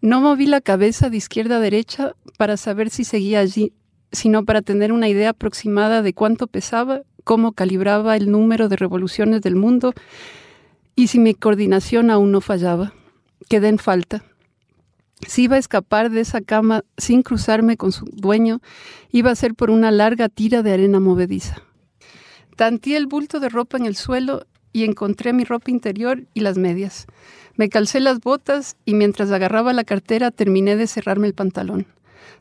[0.00, 3.72] No moví la cabeza de izquierda a derecha para saber si seguía allí,
[4.12, 9.42] sino para tener una idea aproximada de cuánto pesaba, cómo calibraba el número de revoluciones
[9.42, 9.92] del mundo
[10.96, 12.92] y si mi coordinación aún no fallaba.
[13.48, 14.24] Quedé en falta.
[15.26, 18.60] Si iba a escapar de esa cama sin cruzarme con su dueño,
[19.10, 21.62] iba a ser por una larga tira de arena movediza.
[22.56, 26.58] Tanteé el bulto de ropa en el suelo y encontré mi ropa interior y las
[26.58, 27.06] medias.
[27.56, 31.86] Me calcé las botas y mientras agarraba la cartera terminé de cerrarme el pantalón.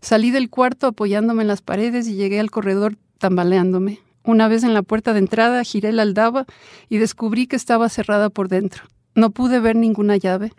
[0.01, 3.99] Salí del cuarto apoyándome en las paredes y llegué al corredor tambaleándome.
[4.23, 6.45] Una vez en la puerta de entrada giré la aldaba
[6.89, 8.83] y descubrí que estaba cerrada por dentro.
[9.15, 10.51] No pude ver ninguna llave.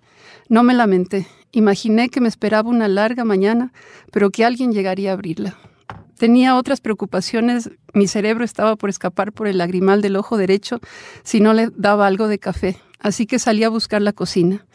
[0.49, 1.26] No me lamenté.
[1.53, 3.72] Imaginé que me esperaba una larga mañana,
[4.11, 5.57] pero que alguien llegaría a abrirla.
[6.18, 7.70] Tenía otras preocupaciones.
[7.95, 10.80] Mi cerebro estaba por escapar por el lagrimal del ojo derecho
[11.22, 14.66] si no le daba algo de café, así que salí a buscar la cocina.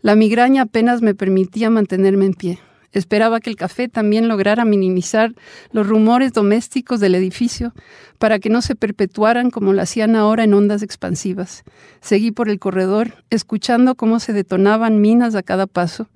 [0.00, 2.58] La migraña apenas me permitía mantenerme en pie.
[2.96, 5.34] Esperaba que el café también lograra minimizar
[5.70, 7.74] los rumores domésticos del edificio
[8.16, 11.62] para que no se perpetuaran como lo hacían ahora en ondas expansivas.
[12.00, 16.08] Seguí por el corredor, escuchando cómo se detonaban minas a cada paso,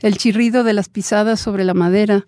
[0.00, 2.26] el chirrido de las pisadas sobre la madera,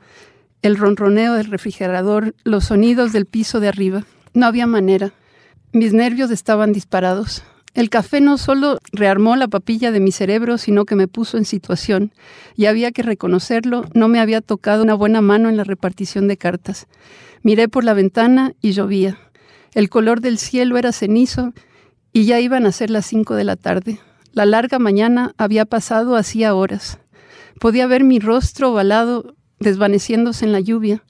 [0.63, 4.05] el ronroneo del refrigerador, los sonidos del piso de arriba.
[4.35, 5.15] No había manera.
[5.73, 7.43] Mis nervios estaban disparados.
[7.77, 11.45] El café no solo rearmó la papilla de mi cerebro, sino que me puso en
[11.45, 12.11] situación.
[12.57, 16.39] Y había que reconocerlo, no me había tocado una buena mano en la repartición de
[16.39, 16.87] cartas.
[17.43, 19.19] Miré por la ventana y llovía.
[19.75, 21.53] El color del cielo era cenizo
[22.15, 24.01] y ya iban a ser las cinco de la tarde.
[24.33, 26.99] La larga mañana había pasado hacía horas.
[27.61, 31.05] Podía ver mi rostro ovalado desvaneciéndose en la lluvia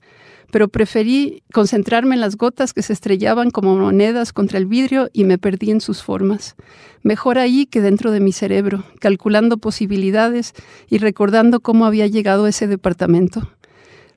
[0.56, 5.24] pero preferí concentrarme en las gotas que se estrellaban como monedas contra el vidrio y
[5.24, 6.56] me perdí en sus formas.
[7.02, 10.54] Mejor ahí que dentro de mi cerebro, calculando posibilidades
[10.88, 13.50] y recordando cómo había llegado a ese departamento.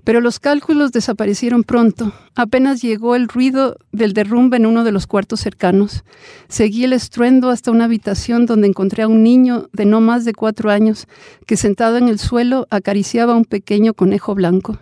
[0.05, 2.13] Pero los cálculos desaparecieron pronto.
[2.35, 6.05] Apenas llegó el ruido del derrumbe en uno de los cuartos cercanos.
[6.47, 10.31] Seguí el estruendo hasta una habitación donde encontré a un niño de no más de
[10.31, 11.05] cuatro años
[11.45, 14.79] que sentado en el suelo acariciaba a un pequeño conejo blanco.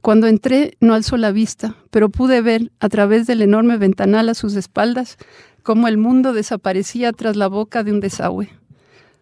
[0.00, 4.34] Cuando entré no alzó la vista, pero pude ver a través del enorme ventanal a
[4.34, 5.18] sus espaldas
[5.62, 8.48] cómo el mundo desaparecía tras la boca de un desagüe.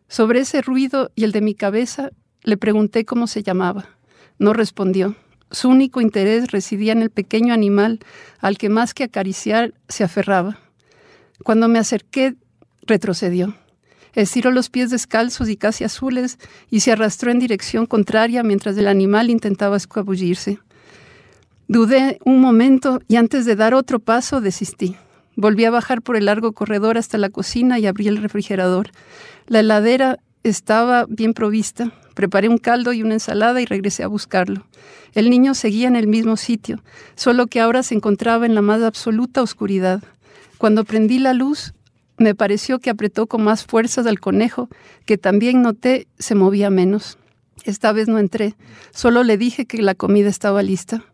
[0.08, 2.10] Sobre ese ruido y el de mi cabeza
[2.42, 3.88] le pregunté cómo se llamaba.
[4.38, 5.16] No respondió.
[5.50, 8.00] Su único interés residía en el pequeño animal
[8.38, 10.58] al que más que acariciar se aferraba.
[11.42, 12.36] Cuando me acerqué,
[12.82, 13.56] retrocedió.
[14.12, 16.38] Estiró los pies descalzos y casi azules
[16.70, 20.58] y se arrastró en dirección contraria mientras el animal intentaba escabullirse.
[21.68, 24.94] Dudé un momento y antes de dar otro paso desistí.
[25.34, 28.90] Volví a bajar por el largo corredor hasta la cocina y abrí el refrigerador.
[29.48, 31.92] La heladera estaba bien provista.
[32.14, 34.64] Preparé un caldo y una ensalada y regresé a buscarlo.
[35.12, 36.82] El niño seguía en el mismo sitio,
[37.16, 40.04] solo que ahora se encontraba en la más absoluta oscuridad.
[40.58, 41.74] Cuando prendí la luz,
[42.16, 44.68] me pareció que apretó con más fuerzas al conejo,
[45.04, 47.18] que también noté se movía menos.
[47.64, 48.54] Esta vez no entré,
[48.92, 51.04] solo le dije que la comida estaba lista.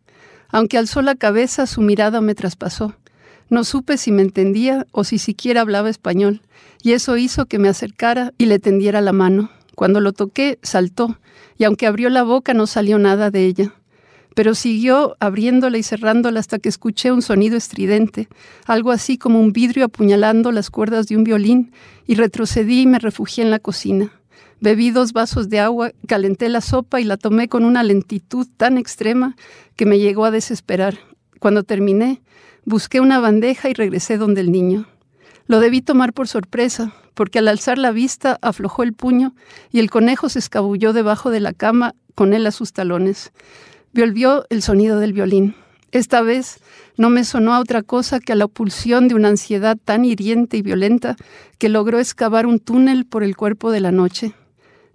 [0.52, 2.94] Aunque alzó la cabeza, su mirada me traspasó.
[3.48, 6.42] No supe si me entendía o si siquiera hablaba español,
[6.82, 9.50] y eso hizo que me acercara y le tendiera la mano.
[9.74, 11.18] Cuando lo toqué, saltó,
[11.56, 13.74] y aunque abrió la boca no salió nada de ella.
[14.34, 18.28] Pero siguió abriéndola y cerrándola hasta que escuché un sonido estridente,
[18.66, 21.72] algo así como un vidrio apuñalando las cuerdas de un violín,
[22.06, 24.12] y retrocedí y me refugié en la cocina.
[24.62, 28.78] Bebí dos vasos de agua, calenté la sopa y la tomé con una lentitud tan
[28.78, 29.34] extrema
[29.74, 31.00] que me llegó a desesperar.
[31.40, 32.22] Cuando terminé,
[32.64, 34.86] busqué una bandeja y regresé donde el niño.
[35.48, 39.34] Lo debí tomar por sorpresa, porque al alzar la vista aflojó el puño
[39.72, 43.32] y el conejo se escabulló debajo de la cama con él a sus talones.
[43.92, 45.56] Volvió el sonido del violín.
[45.90, 46.60] Esta vez
[46.96, 50.56] no me sonó a otra cosa que a la pulsión de una ansiedad tan hiriente
[50.56, 51.16] y violenta
[51.58, 54.36] que logró excavar un túnel por el cuerpo de la noche.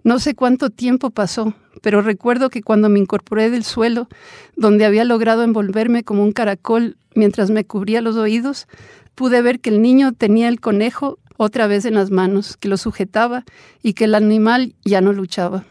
[0.04, 4.08] No sé cuánto tiempo pasó, pero recuerdo que cuando me incorporé del suelo,
[4.56, 8.68] donde había logrado envolverme como un caracol mientras me cubría los oídos,
[9.14, 12.76] pude ver que el niño tenía el conejo otra vez en las manos, que lo
[12.76, 13.44] sujetaba
[13.82, 15.64] y que el animal ya no luchaba.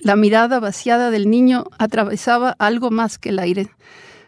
[0.00, 3.68] La mirada vaciada del niño atravesaba algo más que el aire.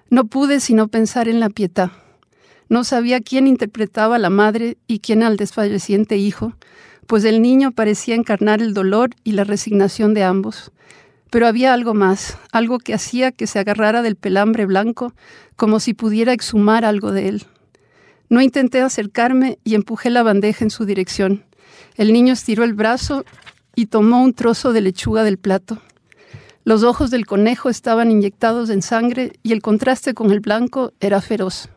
[0.08, 1.90] No pude sino pensar en la pietad.
[2.68, 6.54] No sabía quién interpretaba a la madre y quién al desfalleciente hijo,
[7.10, 10.70] pues el niño parecía encarnar el dolor y la resignación de ambos.
[11.28, 15.12] Pero había algo más, algo que hacía que se agarrara del pelambre blanco
[15.56, 17.46] como si pudiera exhumar algo de él.
[18.28, 21.42] No intenté acercarme y empujé la bandeja en su dirección.
[21.96, 23.24] El niño estiró el brazo
[23.74, 25.82] y tomó un trozo de lechuga del plato.
[26.62, 31.20] Los ojos del conejo estaban inyectados en sangre y el contraste con el blanco era
[31.20, 31.70] feroz.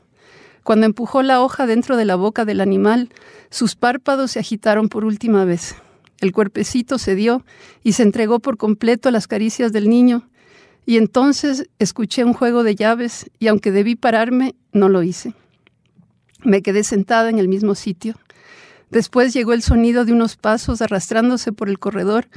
[0.64, 3.09] Cuando empujó la hoja dentro de la boca del animal,
[3.49, 5.76] sus párpados se agitaron por última vez.
[6.22, 7.45] El cuerpecito cedió
[7.84, 10.30] y se entregó por completo a las caricias del niño,
[10.86, 15.34] y entonces escuché un juego de llaves y aunque debí pararme, no lo hice.
[16.43, 18.16] Me quedé sentada en el mismo sitio.
[18.89, 22.28] Después llegó el sonido de unos pasos arrastrándose por el corredor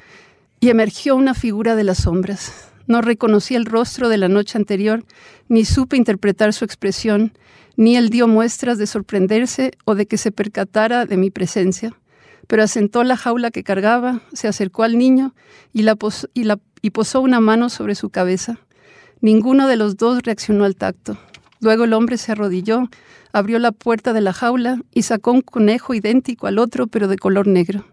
[0.60, 2.70] y emergió una figura de las sombras.
[2.86, 5.04] No reconocí el rostro de la noche anterior,
[5.48, 7.32] ni supe interpretar su expresión,
[7.76, 11.94] ni él dio muestras de sorprenderse o de que se percatara de mi presencia,
[12.46, 15.34] pero asentó la jaula que cargaba, se acercó al niño
[15.72, 15.86] y,
[16.34, 16.48] y,
[16.82, 18.58] y posó una mano sobre su cabeza.
[19.20, 21.18] Ninguno de los dos reaccionó al tacto.
[21.60, 22.88] Luego el hombre se arrodilló,
[23.32, 27.16] abrió la puerta de la jaula y sacó un conejo idéntico al otro, pero de
[27.16, 27.84] color negro.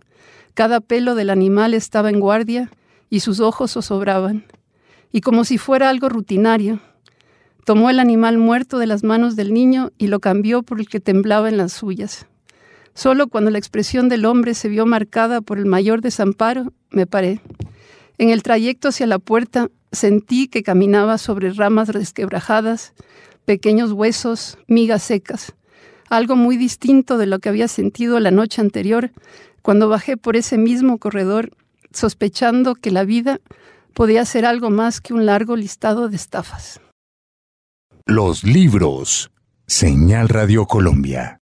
[0.53, 2.69] Cada pelo del animal estaba en guardia
[3.09, 4.45] y sus ojos zozobraban.
[5.15, 6.79] y como si fuera algo rutinario,
[7.65, 10.99] tomó el animal muerto de las manos del niño y lo cambió por el que
[10.99, 12.27] temblaba en las suyas.
[12.93, 17.41] Solo cuando la expresión del hombre se vio marcada por el mayor desamparo, me paré.
[18.17, 22.93] En el trayecto hacia la puerta sentí que caminaba sobre ramas resquebrajadas,
[23.45, 25.53] pequeños huesos, migas secas,
[26.09, 29.11] algo muy distinto de lo que había sentido la noche anterior
[29.63, 31.51] cuando bajé por ese mismo corredor,
[31.91, 33.39] sospechando que la vida
[33.93, 36.82] podía ser algo más que un largo listado de estafas.
[38.05, 39.31] Los libros.
[39.65, 41.39] Señal Radio Colombia.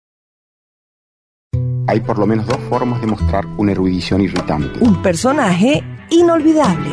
[1.87, 4.77] Hay por lo menos dos formas de mostrar una erudición irritante.
[4.81, 6.89] Un personaje inolvidable.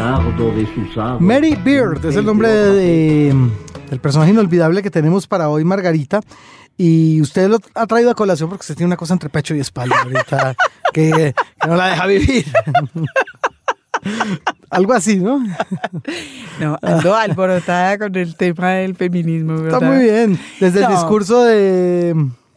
[1.19, 3.35] Mary Beard es el nombre de,
[3.91, 6.21] del personaje inolvidable que tenemos para hoy, Margarita.
[6.77, 9.59] Y usted lo ha traído a colación porque usted tiene una cosa entre pecho y
[9.59, 10.55] espalda ahorita
[10.93, 12.47] que, que no la deja vivir.
[14.71, 15.43] Algo así, ¿no?
[16.61, 19.75] No, ando alborotada con el tema del feminismo, ¿verdad?
[19.83, 20.39] Está muy bien.
[20.61, 22.15] Desde el discurso de.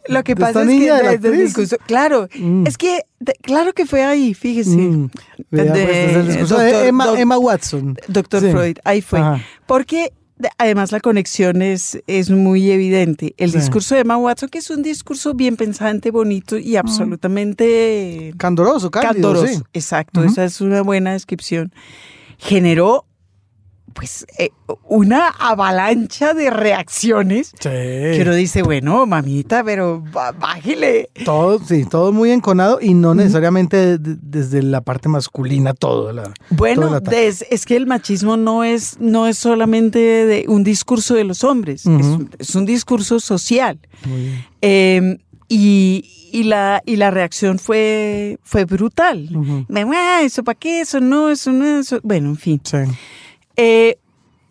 [0.08, 2.66] Lo que de pasa es de que desde el discurso, claro, Mm.
[2.66, 4.70] es que de- claro que fue ahí, fíjese.
[4.76, 5.10] Mm,
[5.50, 7.96] vea, pues, desde el discurso de Emma, doc- Emma Watson.
[8.08, 8.50] Doctor Sí.
[8.50, 9.20] Freud, ahí fue.
[9.20, 9.40] Ajá.
[9.66, 10.12] Porque
[10.58, 13.34] además la conexión es, es muy evidente.
[13.36, 13.58] El Sí.
[13.58, 19.12] discurso de Emma Watson, que es un discurso bien pensante, bonito y absolutamente Candoroso, cándido,
[19.32, 19.46] candoroso.
[19.58, 19.62] sí.
[19.72, 21.72] Exacto, esa es una buena descripción.
[22.38, 23.04] Generó
[23.92, 24.50] pues eh,
[24.84, 27.52] una avalancha de reacciones
[28.16, 30.02] que uno dice, bueno, mamita, pero
[30.38, 31.10] bájele.
[31.24, 36.12] Todo, sí, todo muy enconado y no necesariamente de- desde la parte masculina todo.
[36.12, 41.14] La, Bueno, des- es que el machismo no es, no es solamente de un discurso
[41.14, 41.84] de los hombres,
[42.38, 43.78] es, un discurso social.
[44.62, 45.18] Eh,
[45.48, 49.28] y, y la, y la reacción fue, fue brutal.
[49.94, 50.80] Ah, ¿Eso para qué?
[50.80, 51.98] Eso no, eso no, eso.
[52.02, 52.60] Bueno, en fin.
[52.62, 52.76] Sí.
[53.56, 53.98] Eh,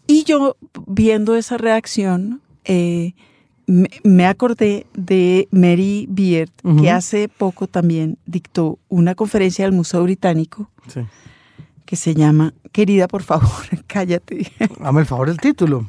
[0.08, 3.14] y yo, viendo esa reacción, eh,
[3.68, 6.50] me, me acordé de Mary Beard,
[6.82, 11.02] que hace poco también dictó una conferencia al Museo Británico sí.
[11.86, 13.50] que se llama Querida, por favor,
[13.88, 14.52] cállate.
[14.82, 15.86] Hazme el favor el título.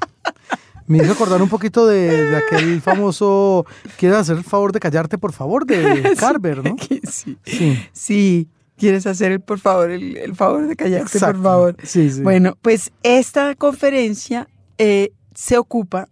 [0.86, 3.64] Me hizo acordar un poquito de, de aquel famoso
[3.96, 5.64] ¿Quieres hacer el favor de callarte, por favor?
[5.64, 6.76] de Carver, ¿no?
[7.08, 7.38] sí.
[7.44, 7.78] Sí.
[7.92, 8.48] Sí,
[8.80, 11.34] quieres hacer el, por favor, el, el favor de callarte, Exacto.
[11.36, 11.76] por favor.
[11.84, 12.22] Sí, sí.
[12.22, 16.08] Bueno, pues esta conferencia eh, se ocupa,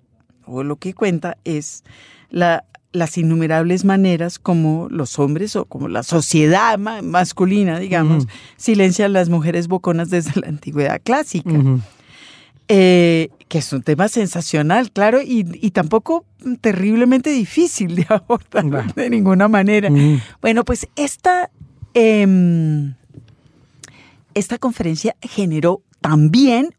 [0.47, 1.83] o lo que cuenta es
[2.31, 8.33] la, las innumerables maneras como los hombres o como la sociedad ma- masculina, digamos, Ujú.
[8.57, 11.51] silencian las mujeres boconas desde la antigüedad clásica.
[12.71, 16.27] Eh, que es un tema sensacional, claro, y, y tampoco
[16.61, 19.89] terriblemente difícil de abordar de ninguna manera.
[20.43, 21.51] Bueno, pues esta,
[21.99, 22.95] em,
[24.35, 26.75] esta conferencia generó también.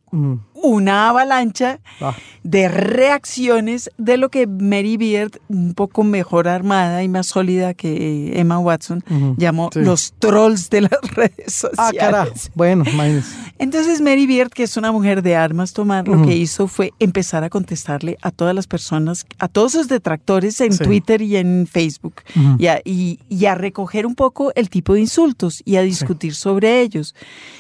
[0.54, 2.16] Una avalancha Ah.
[2.44, 8.38] de reacciones de lo que Mary Beard, un poco mejor armada y más sólida que
[8.40, 9.36] Emma Watson, Ujú.
[9.38, 9.80] llamó Sí.
[9.82, 12.00] los trolls de las redes Ah, sociales.
[12.00, 12.32] carajo.
[12.56, 13.36] Bueno, imagínese.
[13.60, 16.28] Entonces Mary Beard, que es una mujer de armas tomar, lo Ujú.
[16.28, 20.74] que hizo fue empezar a contestarle a todas las personas, a todos sus detractores en
[20.74, 20.84] Sí.
[20.84, 22.56] Twitter y en Facebook, Ujú.
[22.60, 26.36] y, a, y- y a recoger un poco el tipo de insultos y a discutir
[26.36, 27.16] sobre ellos.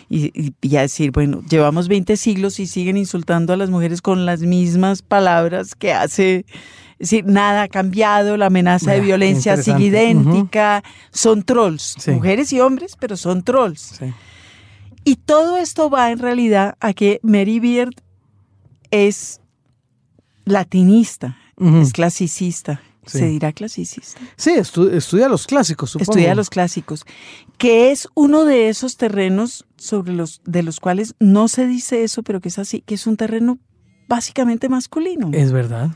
[0.10, 4.02] Y, y- y a decir, bueno, llevamos 20 siglos y siguen insultando a las mujeres
[4.02, 6.46] con las mismas palabras que hace...
[6.98, 12.12] Es decir, nada ha cambiado, la amenaza de violencia sigue idéntica, son trolls, Sí.
[12.12, 13.80] mujeres y hombres, pero son trolls.
[14.00, 14.14] Sí.
[15.06, 17.94] Y todo esto va en realidad a que Mary Beard
[18.92, 19.40] es
[20.44, 21.38] latinista,
[21.82, 22.82] es clasicista.
[23.10, 23.20] Sí.
[23.20, 24.20] Se dirá clasicista.
[24.36, 26.12] Sí, estu- estudia los clásicos, supongo.
[26.12, 27.06] Estudia los clásicos,
[27.58, 32.24] que es uno de esos terrenos sobre los de los cuales no se dice eso,
[32.24, 33.58] pero que es así, que es un terreno
[34.08, 35.30] básicamente masculino.
[35.34, 35.90] Es verdad.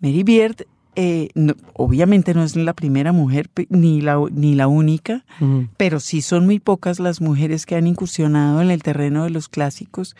[0.00, 0.66] Mary Beard,
[0.96, 5.24] eh, no- obviamente no es la primera mujer ni la, ni la única,
[5.76, 9.48] pero sí son muy pocas las mujeres que han incursionado en el terreno de los
[9.48, 10.14] clásicos.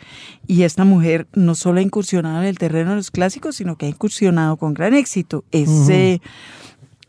[0.47, 3.85] Y esta mujer no solo ha incursionado en el terreno de los clásicos, sino que
[3.85, 5.43] ha incursionado con gran éxito.
[5.51, 5.91] Es, Ujú.
[5.91, 6.19] eh,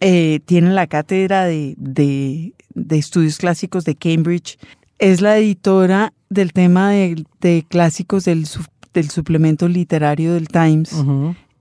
[0.00, 4.58] eh, tiene la cátedra de, de- de estudios clásicos de Cambridge.
[4.98, 8.46] Es la editora del tema de, de clásicos del,
[8.92, 10.92] del suplemento literario del Times.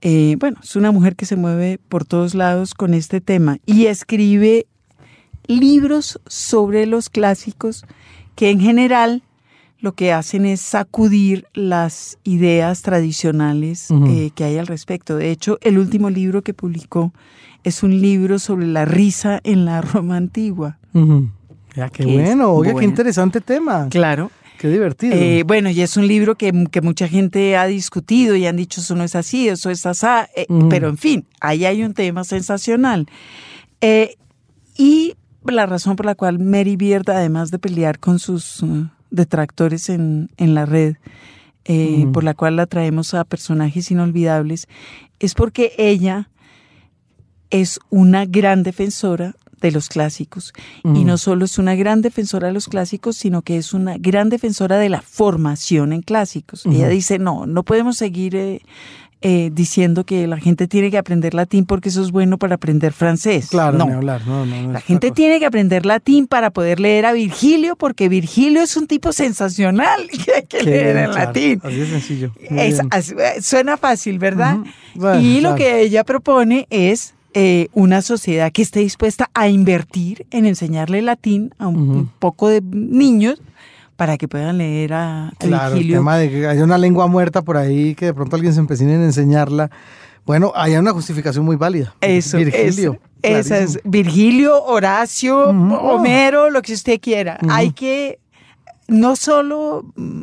[0.02, 3.86] Eh, bueno, es una mujer que se mueve por todos lados con este tema y
[3.86, 4.66] escribe
[5.46, 7.84] libros sobre los clásicos
[8.34, 9.22] que en general
[9.80, 15.16] lo que hacen es sacudir las ideas tradicionales eh, que hay al respecto.
[15.16, 17.12] De hecho, el último libro que publicó
[17.62, 20.78] es un libro sobre la risa en la Roma antigua.
[21.74, 22.52] Ya, qué bueno.
[22.52, 23.88] Oiga, qué interesante tema.
[23.90, 24.30] Claro.
[24.58, 25.14] Qué divertido.
[25.14, 28.80] Eh, bueno, y es un libro que, que, mucha gente ha discutido y han dicho
[28.80, 30.68] eso no es así, eso es así, eh, mm.
[30.68, 33.06] pero en fin, ahí hay un tema sensacional.
[33.80, 34.16] Eh,
[34.76, 39.88] y la razón por la cual Mary Beard, además de pelear con sus uh, detractores
[39.88, 40.96] en, en, la red,
[41.68, 42.12] mm.
[42.12, 44.68] por la cual la traemos a personajes inolvidables,
[45.18, 46.30] es porque ella
[47.50, 50.52] es una gran defensora de los clásicos.
[50.84, 54.28] Y no solo es una gran defensora de los clásicos, sino que es una gran
[54.28, 56.66] defensora de la formación en clásicos.
[56.66, 58.62] Ella dice, no, no podemos seguir eh,
[59.22, 62.92] eh, diciendo que la gente tiene que aprender latín porque eso es bueno para aprender
[62.92, 63.48] francés.
[63.48, 63.84] Claro, no.
[63.86, 64.26] hablar.
[64.26, 68.62] No, no, la gente tiene que aprender latín para poder leer a Virgilio porque Virgilio
[68.62, 71.60] es un tipo sensacional que hay que leer en latín.
[71.64, 72.32] Así de sencillo.
[72.38, 74.58] Es, eh, suena fácil, ¿verdad?
[75.20, 80.46] y lo que ella propone es eh, una sociedad que esté dispuesta a invertir en
[80.46, 83.42] enseñarle latín a un, poco de niños
[83.96, 85.76] para que puedan leer a, claro.
[85.76, 88.60] El tema de que hay una lengua muerta por ahí que de pronto alguien se
[88.60, 89.70] empecine en enseñarla.
[90.24, 91.94] Bueno, hay una justificación muy válida.
[92.00, 92.98] Eso, Virgilio.
[93.20, 97.38] Esa es Virgilio, Horacio, Homero, lo que usted quiera.
[97.50, 98.18] Hay que
[98.88, 100.22] no solo mm,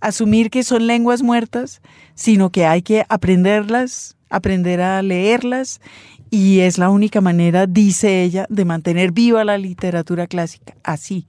[0.00, 1.82] asumir que son lenguas muertas,
[2.14, 5.82] sino que hay que aprenderlas, aprender a leerlas
[6.32, 11.26] y es la única manera, dice ella, de mantener viva la literatura clásica, así,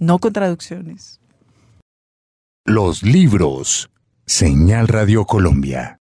[0.00, 1.20] no con traducciones.
[2.66, 3.88] Los libros.
[4.26, 6.01] Señal Radio Colombia.